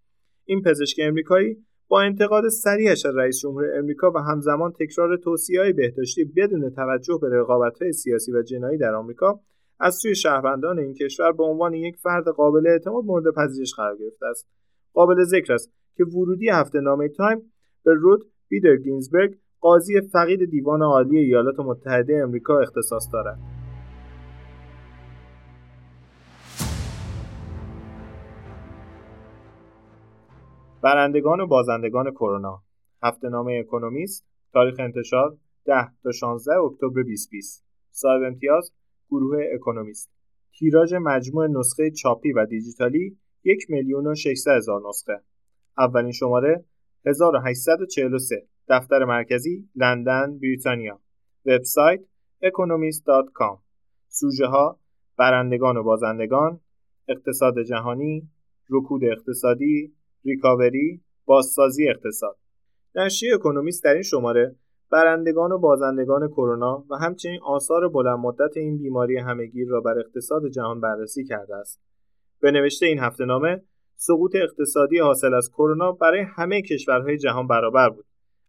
این 0.44 0.62
پزشک 0.62 1.01
امریکایی 1.03 1.57
با 1.88 2.01
انتقاد 2.01 2.49
سریعش 2.49 3.07
از 3.07 3.16
رئیس 3.16 3.40
جمهور 3.42 3.64
امریکا 3.79 4.11
و 4.11 4.18
همزمان 4.18 4.73
تکرار 4.73 5.16
توصیه 5.16 5.61
های 5.61 5.73
بهداشتی 5.73 6.25
بدون 6.25 6.70
توجه 6.70 7.18
به 7.23 7.29
رقابت 7.31 7.83
های 7.83 7.92
سیاسی 7.92 8.33
و 8.33 8.42
جنایی 8.42 8.79
در 8.79 8.94
آمریکا 8.94 9.40
از 9.81 9.94
سوی 9.94 10.14
شهروندان 10.14 10.79
این 10.79 10.94
کشور 10.94 11.33
به 11.33 11.44
عنوان 11.44 11.75
یک 11.75 11.96
فرد 11.96 12.25
قابل 12.29 12.66
اعتماد 12.66 13.05
مورد 13.05 13.35
پذیرش 13.37 13.75
قرار 13.75 13.96
گرفته 13.96 14.27
است. 14.27 14.49
قابل 14.92 15.25
ذکر 15.25 15.53
است 15.53 15.73
که 15.96 16.05
ورودی 16.05 16.49
هفته 16.49 16.81
نامه 16.81 17.09
تایم 17.09 17.53
به 17.85 17.94
روت 17.94 18.30
بیدر 18.49 18.77
گینزبرگ 18.77 19.38
قاضی 19.61 20.01
فقید 20.01 20.51
دیوان 20.51 20.83
عالی 20.83 21.18
ایالات 21.18 21.61
متحده 21.61 22.20
امریکا 22.23 22.61
اختصاص 22.61 23.09
دارد. 23.12 23.60
برندگان 30.82 31.40
و 31.40 31.46
بازندگان 31.46 32.10
کرونا. 32.10 32.62
هفته 33.02 33.28
نامه 33.28 33.62
اکونومیست 33.66 34.26
تاریخ 34.52 34.80
انتشار 34.80 35.36
10 35.66 35.74
تا 36.02 36.12
16 36.12 36.52
اکتبر 36.52 37.02
2020 37.02 37.64
صاحب 37.90 38.22
امتیاز 38.22 38.72
گروه 39.10 39.44
اکونومیست. 39.54 40.10
تیراژ 40.58 40.94
مجموع 40.94 41.46
نسخه 41.46 41.90
چاپی 41.90 42.32
و 42.32 42.46
دیجیتالی 42.46 43.18
یک 43.44 43.70
میلیون 43.70 44.06
و 44.06 44.14
600 44.14 44.50
هزار 44.56 44.82
نسخه. 44.88 45.20
اولین 45.78 46.12
شماره 46.12 46.64
1843 47.06 48.46
دفتر 48.68 49.04
مرکزی 49.04 49.68
لندن 49.74 50.38
بریتانیا. 50.38 51.00
وبسایت 51.46 52.00
economist.com 52.44 53.58
سوژه 54.08 54.46
ها 54.46 54.78
برندگان 55.16 55.76
و 55.76 55.82
بازندگان 55.82 56.60
اقتصاد 57.08 57.62
جهانی 57.62 58.28
رکود 58.70 59.04
اقتصادی 59.04 59.92
ریکاوری 60.24 61.00
بازسازی 61.24 61.88
اقتصاد 61.88 62.37
نشریه 62.94 63.35
اکونومیست 63.35 63.85
در 63.85 63.92
این 63.92 64.02
شماره 64.02 64.56
برندگان 64.90 65.52
و 65.52 65.59
بازندگان 65.59 66.28
کرونا 66.28 66.85
و 66.90 66.94
همچنین 66.94 67.40
آثار 67.42 67.88
بلند 67.88 68.18
مدت 68.18 68.56
این 68.56 68.78
بیماری 68.78 69.16
همهگیر 69.16 69.68
را 69.68 69.80
بر 69.80 69.98
اقتصاد 69.98 70.46
جهان 70.46 70.80
بررسی 70.80 71.24
کرده 71.24 71.56
است. 71.56 71.80
به 72.40 72.50
نوشته 72.50 72.87
این 72.87 72.98
هفته 72.98 73.24
نامه 73.24 73.62
سقوط 73.96 74.37
اقتصادی 74.37 74.98
حاصل 74.98 75.35
از 75.35 75.50
کرونا 75.50 75.92
برای 75.92 76.20
همه 76.37 76.62
کشورهای 76.62 77.18
جهان 77.18 77.46
برابر 77.46 77.88
بود. 77.88 78.04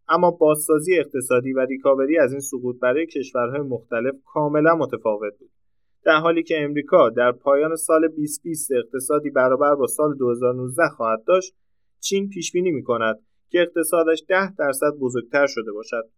اما 0.10 0.32
بازسازی 0.32 1.00
اقتصادی 1.00 1.54
و 1.54 1.60
ریکاوری 1.60 2.18
از 2.18 2.32
این 2.32 2.42
سقوط 2.42 2.80
برای 2.80 3.06
کشورهای 3.06 3.62
مختلف 3.62 4.16
کاملا 4.34 4.76
متفاوت 4.76 5.34
بود. 5.40 5.50
در 6.06 6.18
حالی 6.18 6.44
که 6.44 6.64
امریکا 6.64 7.10
در 7.10 7.32
پایان 7.32 7.76
سال 7.76 8.08
2020 8.08 8.72
اقتصادی 8.72 9.30
برابر 9.30 9.76
با 9.76 9.88
سال 9.88 10.18
2019 10.18 10.88
خواهد 10.88 11.24
داشت، 11.28 11.54
چین 12.02 12.30
پیش 12.30 12.52
بینی 12.52 12.72
می 12.72 12.84
کند 12.84 13.20
که 13.50 13.60
اقتصادش 13.62 14.24
10 14.30 14.56
درصد 14.56 14.92
بزرگتر 15.02 15.48
شده 15.48 15.72
باشد. 15.72 16.10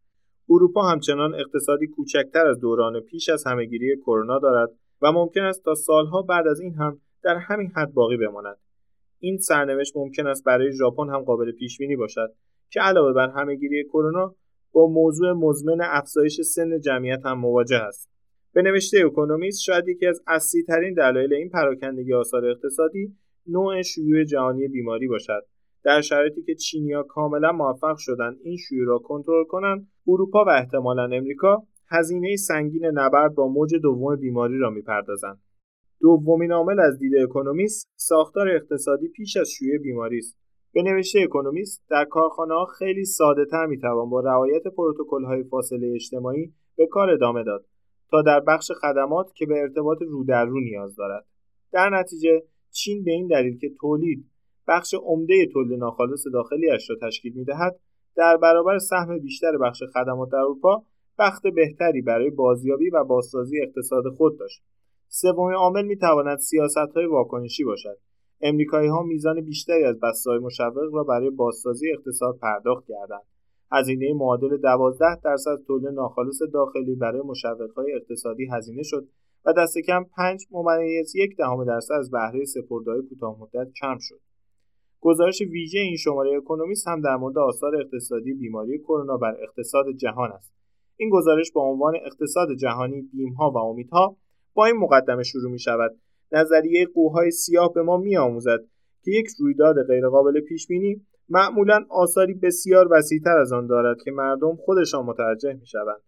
اروپا 0.49 0.81
همچنان 0.81 1.35
اقتصادی 1.35 1.87
کوچکتر 1.87 2.47
از 2.47 2.59
دوران 2.59 2.99
پیش 2.99 3.29
از 3.29 3.43
همهگیری 3.47 3.97
کرونا 3.97 4.39
دارد 4.39 4.69
و 5.01 5.11
ممکن 5.11 5.41
است 5.41 5.65
تا 5.65 5.73
سالها 5.73 6.21
بعد 6.21 6.47
از 6.47 6.59
این 6.59 6.73
هم 6.73 7.01
در 7.23 7.35
همین 7.35 7.71
حد 7.75 7.93
باقی 7.93 8.17
بماند. 8.17 8.57
این 9.19 9.37
سرنوشت 9.37 9.97
ممکن 9.97 10.27
است 10.27 10.43
برای 10.43 10.71
ژاپن 10.71 11.09
هم 11.09 11.21
قابل 11.21 11.51
پیش 11.51 11.77
بینی 11.77 11.95
باشد 11.95 12.33
که 12.69 12.79
علاوه 12.81 13.13
بر 13.13 13.29
همهگیری 13.29 13.83
کرونا 13.83 14.35
با 14.71 14.87
موضوع 14.87 15.31
مزمن 15.31 15.77
افزایش 15.81 16.41
سن 16.41 16.79
جمعیت 16.79 17.25
هم 17.25 17.39
مواجه 17.39 17.77
است. 17.77 18.09
به 18.53 18.61
نوشته 18.61 19.05
اکونومیست 19.05 19.61
شاید 19.61 19.87
یکی 19.87 20.05
از 20.05 20.21
اصلی 20.27 20.63
ترین 20.63 20.93
دلایل 20.93 21.33
این 21.33 21.49
پراکندگی 21.49 22.13
آثار 22.13 22.45
اقتصادی 22.45 23.15
نوع 23.47 23.81
شیوع 23.81 24.23
جهانی 24.23 24.67
بیماری 24.67 25.07
باشد 25.07 25.45
در 25.83 26.01
شرایطی 26.01 26.43
که 26.43 26.55
چینیا 26.55 27.03
کاملا 27.03 27.51
موفق 27.51 27.97
شدند 27.97 28.37
این 28.43 28.57
شیوع 28.57 28.87
را 28.87 28.99
کنترل 28.99 29.43
کنند 29.43 29.87
اروپا 30.07 30.45
و 30.45 30.49
احتمالا 30.49 31.03
امریکا 31.03 31.63
هزینه 31.89 32.35
سنگین 32.35 32.85
نبرد 32.85 33.35
با 33.35 33.47
موج 33.47 33.75
دوم 33.75 34.15
بیماری 34.15 34.59
را 34.59 34.69
می‌پردازند. 34.69 35.39
دومین 36.01 36.51
عامل 36.51 36.79
از 36.79 36.99
دید 36.99 37.15
اکونومیست 37.15 37.87
ساختار 37.95 38.49
اقتصادی 38.49 39.07
پیش 39.07 39.37
از 39.37 39.49
شیوع 39.49 39.77
بیماری 39.77 40.17
است. 40.17 40.37
به 40.73 40.81
نوشته 40.81 41.19
اکونومیست 41.19 41.83
در 41.89 42.05
کارخانه 42.05 42.53
ها 42.53 42.65
خیلی 42.65 43.05
ساده 43.05 43.45
تر 43.45 43.65
می 43.65 43.79
توان 43.79 44.09
با 44.09 44.19
رعایت 44.19 44.63
پروتکل 44.63 45.23
های 45.23 45.43
فاصله 45.43 45.91
اجتماعی 45.95 46.53
به 46.75 46.87
کار 46.87 47.09
ادامه 47.09 47.43
داد 47.43 47.65
تا 48.11 48.21
در 48.21 48.39
بخش 48.39 48.71
خدمات 48.71 49.33
که 49.35 49.45
به 49.45 49.59
ارتباط 49.61 49.97
رو 50.01 50.23
در 50.23 50.45
رو 50.45 50.59
نیاز 50.59 50.95
دارد. 50.95 51.25
در 51.71 51.89
نتیجه 51.89 52.43
چین 52.71 53.03
به 53.03 53.11
این 53.11 53.27
دلیل 53.27 53.57
که 53.57 53.69
تولید 53.79 54.29
بخش 54.67 54.93
عمده 54.93 55.45
تولید 55.53 55.79
ناخالص 55.79 56.27
داخلیش 56.33 56.89
را 56.89 56.95
تشکیل 57.01 57.33
می‌دهد 57.35 57.79
در 58.15 58.37
برابر 58.37 58.77
سهم 58.77 59.19
بیشتر 59.19 59.57
بخش 59.57 59.83
خدمات 59.93 60.29
در 60.29 60.37
اروپا 60.37 60.83
بخت 61.19 61.47
بهتری 61.47 62.01
برای 62.01 62.29
بازیابی 62.29 62.89
و 62.89 63.03
بازسازی 63.03 63.61
اقتصاد 63.61 64.03
خود 64.17 64.39
داشت. 64.39 64.63
سومین 65.07 65.55
عامل 65.55 65.85
می‌تواند 65.85 66.37
سیاست 66.37 66.77
های 66.77 67.05
واکنشی 67.05 67.63
باشد. 67.63 67.97
امریکایی 68.41 68.89
ها 68.89 69.03
میزان 69.03 69.41
بیشتری 69.41 69.83
از 69.83 69.99
بسته‌های 69.99 70.39
مشوق 70.39 70.93
را 70.93 71.03
برای 71.03 71.29
بازسازی 71.29 71.91
اقتصاد 71.91 72.37
پرداخت 72.37 72.85
کردند. 72.87 73.23
هزینه 73.71 74.13
معادل 74.13 74.57
12 74.57 75.05
درصد 75.23 75.57
تولید 75.67 75.87
ناخالص 75.87 76.41
داخلی 76.53 76.95
برای 76.95 77.21
مشوقهای 77.21 77.93
اقتصادی 77.93 78.47
هزینه 78.51 78.83
شد 78.83 79.07
و 79.45 79.53
دست 79.53 79.77
کم 79.77 80.03
5 80.03 80.47
ممیز 80.51 81.15
یک 81.15 81.37
دهم 81.37 81.65
درصد 81.65 81.93
از 81.93 82.11
بهره 82.11 82.45
سپردههای 82.45 83.01
کوتاه 83.01 83.37
مدت 83.39 83.71
کم 83.81 83.97
شد. 83.99 84.19
گزارش 85.03 85.41
ویژه 85.41 85.79
این 85.79 85.97
شماره 85.97 86.37
اکونومیست 86.37 86.87
هم 86.87 87.01
در 87.01 87.15
مورد 87.15 87.37
آثار 87.37 87.75
اقتصادی 87.75 88.33
بیماری 88.33 88.79
کرونا 88.79 89.17
بر 89.17 89.37
اقتصاد 89.43 89.85
جهان 89.97 90.31
است. 90.31 90.53
این 90.97 91.09
گزارش 91.09 91.51
با 91.51 91.61
عنوان 91.61 91.93
اقتصاد 92.05 92.47
جهانی 92.61 93.01
بیمها 93.01 93.51
و 93.51 93.57
امیدها 93.57 94.17
با 94.53 94.65
این 94.65 94.75
مقدمه 94.75 95.23
شروع 95.23 95.51
می 95.51 95.59
شود. 95.59 95.91
نظریه 96.31 96.85
قوهای 96.93 97.31
سیاه 97.31 97.73
به 97.73 97.81
ما 97.81 97.97
می 97.97 98.17
آموزد 98.17 98.59
که 99.03 99.11
یک 99.11 99.27
رویداد 99.39 99.75
غیرقابل 99.87 100.41
پیش 100.41 100.67
بینی 100.67 101.01
معمولا 101.29 101.85
آثاری 101.89 102.33
بسیار 102.33 102.87
وسیعتر 102.91 103.37
از 103.37 103.53
آن 103.53 103.67
دارد 103.67 103.97
که 104.05 104.11
مردم 104.11 104.55
خودشان 104.55 105.05
متوجه 105.05 105.53
می 105.53 105.65
شوند. 105.65 106.01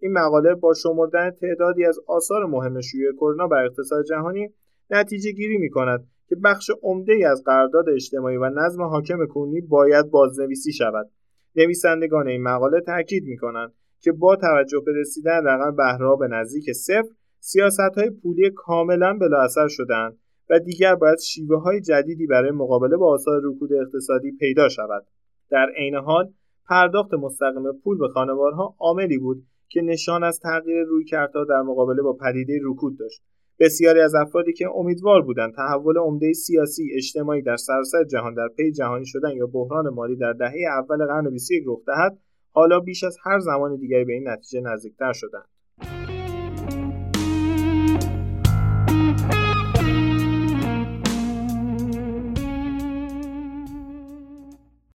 این 0.00 0.12
مقاله 0.12 0.54
با 0.54 0.74
شمردن 0.74 1.30
تعدادی 1.30 1.84
از 1.84 1.98
آثار 2.06 2.46
مهم 2.46 2.80
شیوع 2.80 3.12
کرونا 3.12 3.46
بر 3.46 3.64
اقتصاد 3.64 4.04
جهانی 4.04 4.48
نتیجه 4.90 5.32
گیری 5.32 5.58
می 5.58 5.70
کند 5.70 6.08
که 6.28 6.36
بخش 6.44 6.70
عمده 6.82 7.28
از 7.30 7.42
قرارداد 7.44 7.88
اجتماعی 7.88 8.36
و 8.36 8.48
نظم 8.48 8.82
حاکم 8.82 9.26
کنونی 9.26 9.60
باید 9.60 10.10
بازنویسی 10.10 10.72
شود. 10.72 11.10
نویسندگان 11.56 12.28
این 12.28 12.42
مقاله 12.42 12.80
تاکید 12.80 13.24
می 13.24 13.36
کنند 13.36 13.72
که 14.00 14.12
با 14.12 14.36
توجه 14.36 14.82
به 14.86 14.92
رسیدن 15.00 15.44
رقم 15.44 15.76
بهره 15.76 16.16
به 16.20 16.28
نزدیک 16.28 16.72
صفر 16.72 17.08
سیاست 17.40 17.98
های 17.98 18.10
پولی 18.10 18.50
کاملا 18.56 19.18
بلا 19.20 19.40
اثر 19.40 19.68
شدند 19.68 20.18
و 20.50 20.58
دیگر 20.58 20.94
باید 20.94 21.18
شیوه 21.18 21.62
های 21.62 21.80
جدیدی 21.80 22.26
برای 22.26 22.50
مقابله 22.50 22.96
با 22.96 23.12
آثار 23.12 23.40
رکود 23.44 23.72
اقتصادی 23.72 24.32
پیدا 24.40 24.68
شود. 24.68 25.06
در 25.50 25.66
عین 25.76 25.94
حال 25.94 26.32
پرداخت 26.68 27.14
مستقیم 27.14 27.72
پول 27.84 27.98
به 27.98 28.08
خانوارها 28.08 28.74
عاملی 28.78 29.18
بود 29.18 29.42
که 29.68 29.80
نشان 29.80 30.24
از 30.24 30.40
تغییر 30.40 30.82
رویکردها 30.82 31.44
در 31.44 31.62
مقابله 31.62 32.02
با 32.02 32.12
پدیده 32.12 32.58
رکود 32.62 32.98
داشت 32.98 33.22
بسیاری 33.60 34.00
از 34.00 34.14
افرادی 34.14 34.52
که 34.52 34.68
امیدوار 34.74 35.22
بودند 35.22 35.54
تحول 35.54 35.98
عمده 35.98 36.32
سیاسی 36.32 36.90
اجتماعی 36.94 37.42
در 37.42 37.56
سراسر 37.56 38.04
جهان 38.04 38.34
در 38.34 38.48
پی 38.56 38.72
جهانی 38.72 39.06
شدن 39.06 39.30
یا 39.36 39.46
بحران 39.46 39.88
مالی 39.88 40.16
در 40.16 40.32
دهه 40.32 40.58
اول 40.78 41.06
قرن 41.06 41.30
21 41.30 41.64
رخ 41.66 41.78
دهد 41.86 42.18
حالا 42.50 42.80
بیش 42.80 43.04
از 43.04 43.16
هر 43.24 43.38
زمان 43.38 43.76
دیگری 43.76 44.04
به 44.04 44.12
این 44.12 44.28
نتیجه 44.28 44.60
نزدیکتر 44.60 45.12
شدند. 45.12 45.48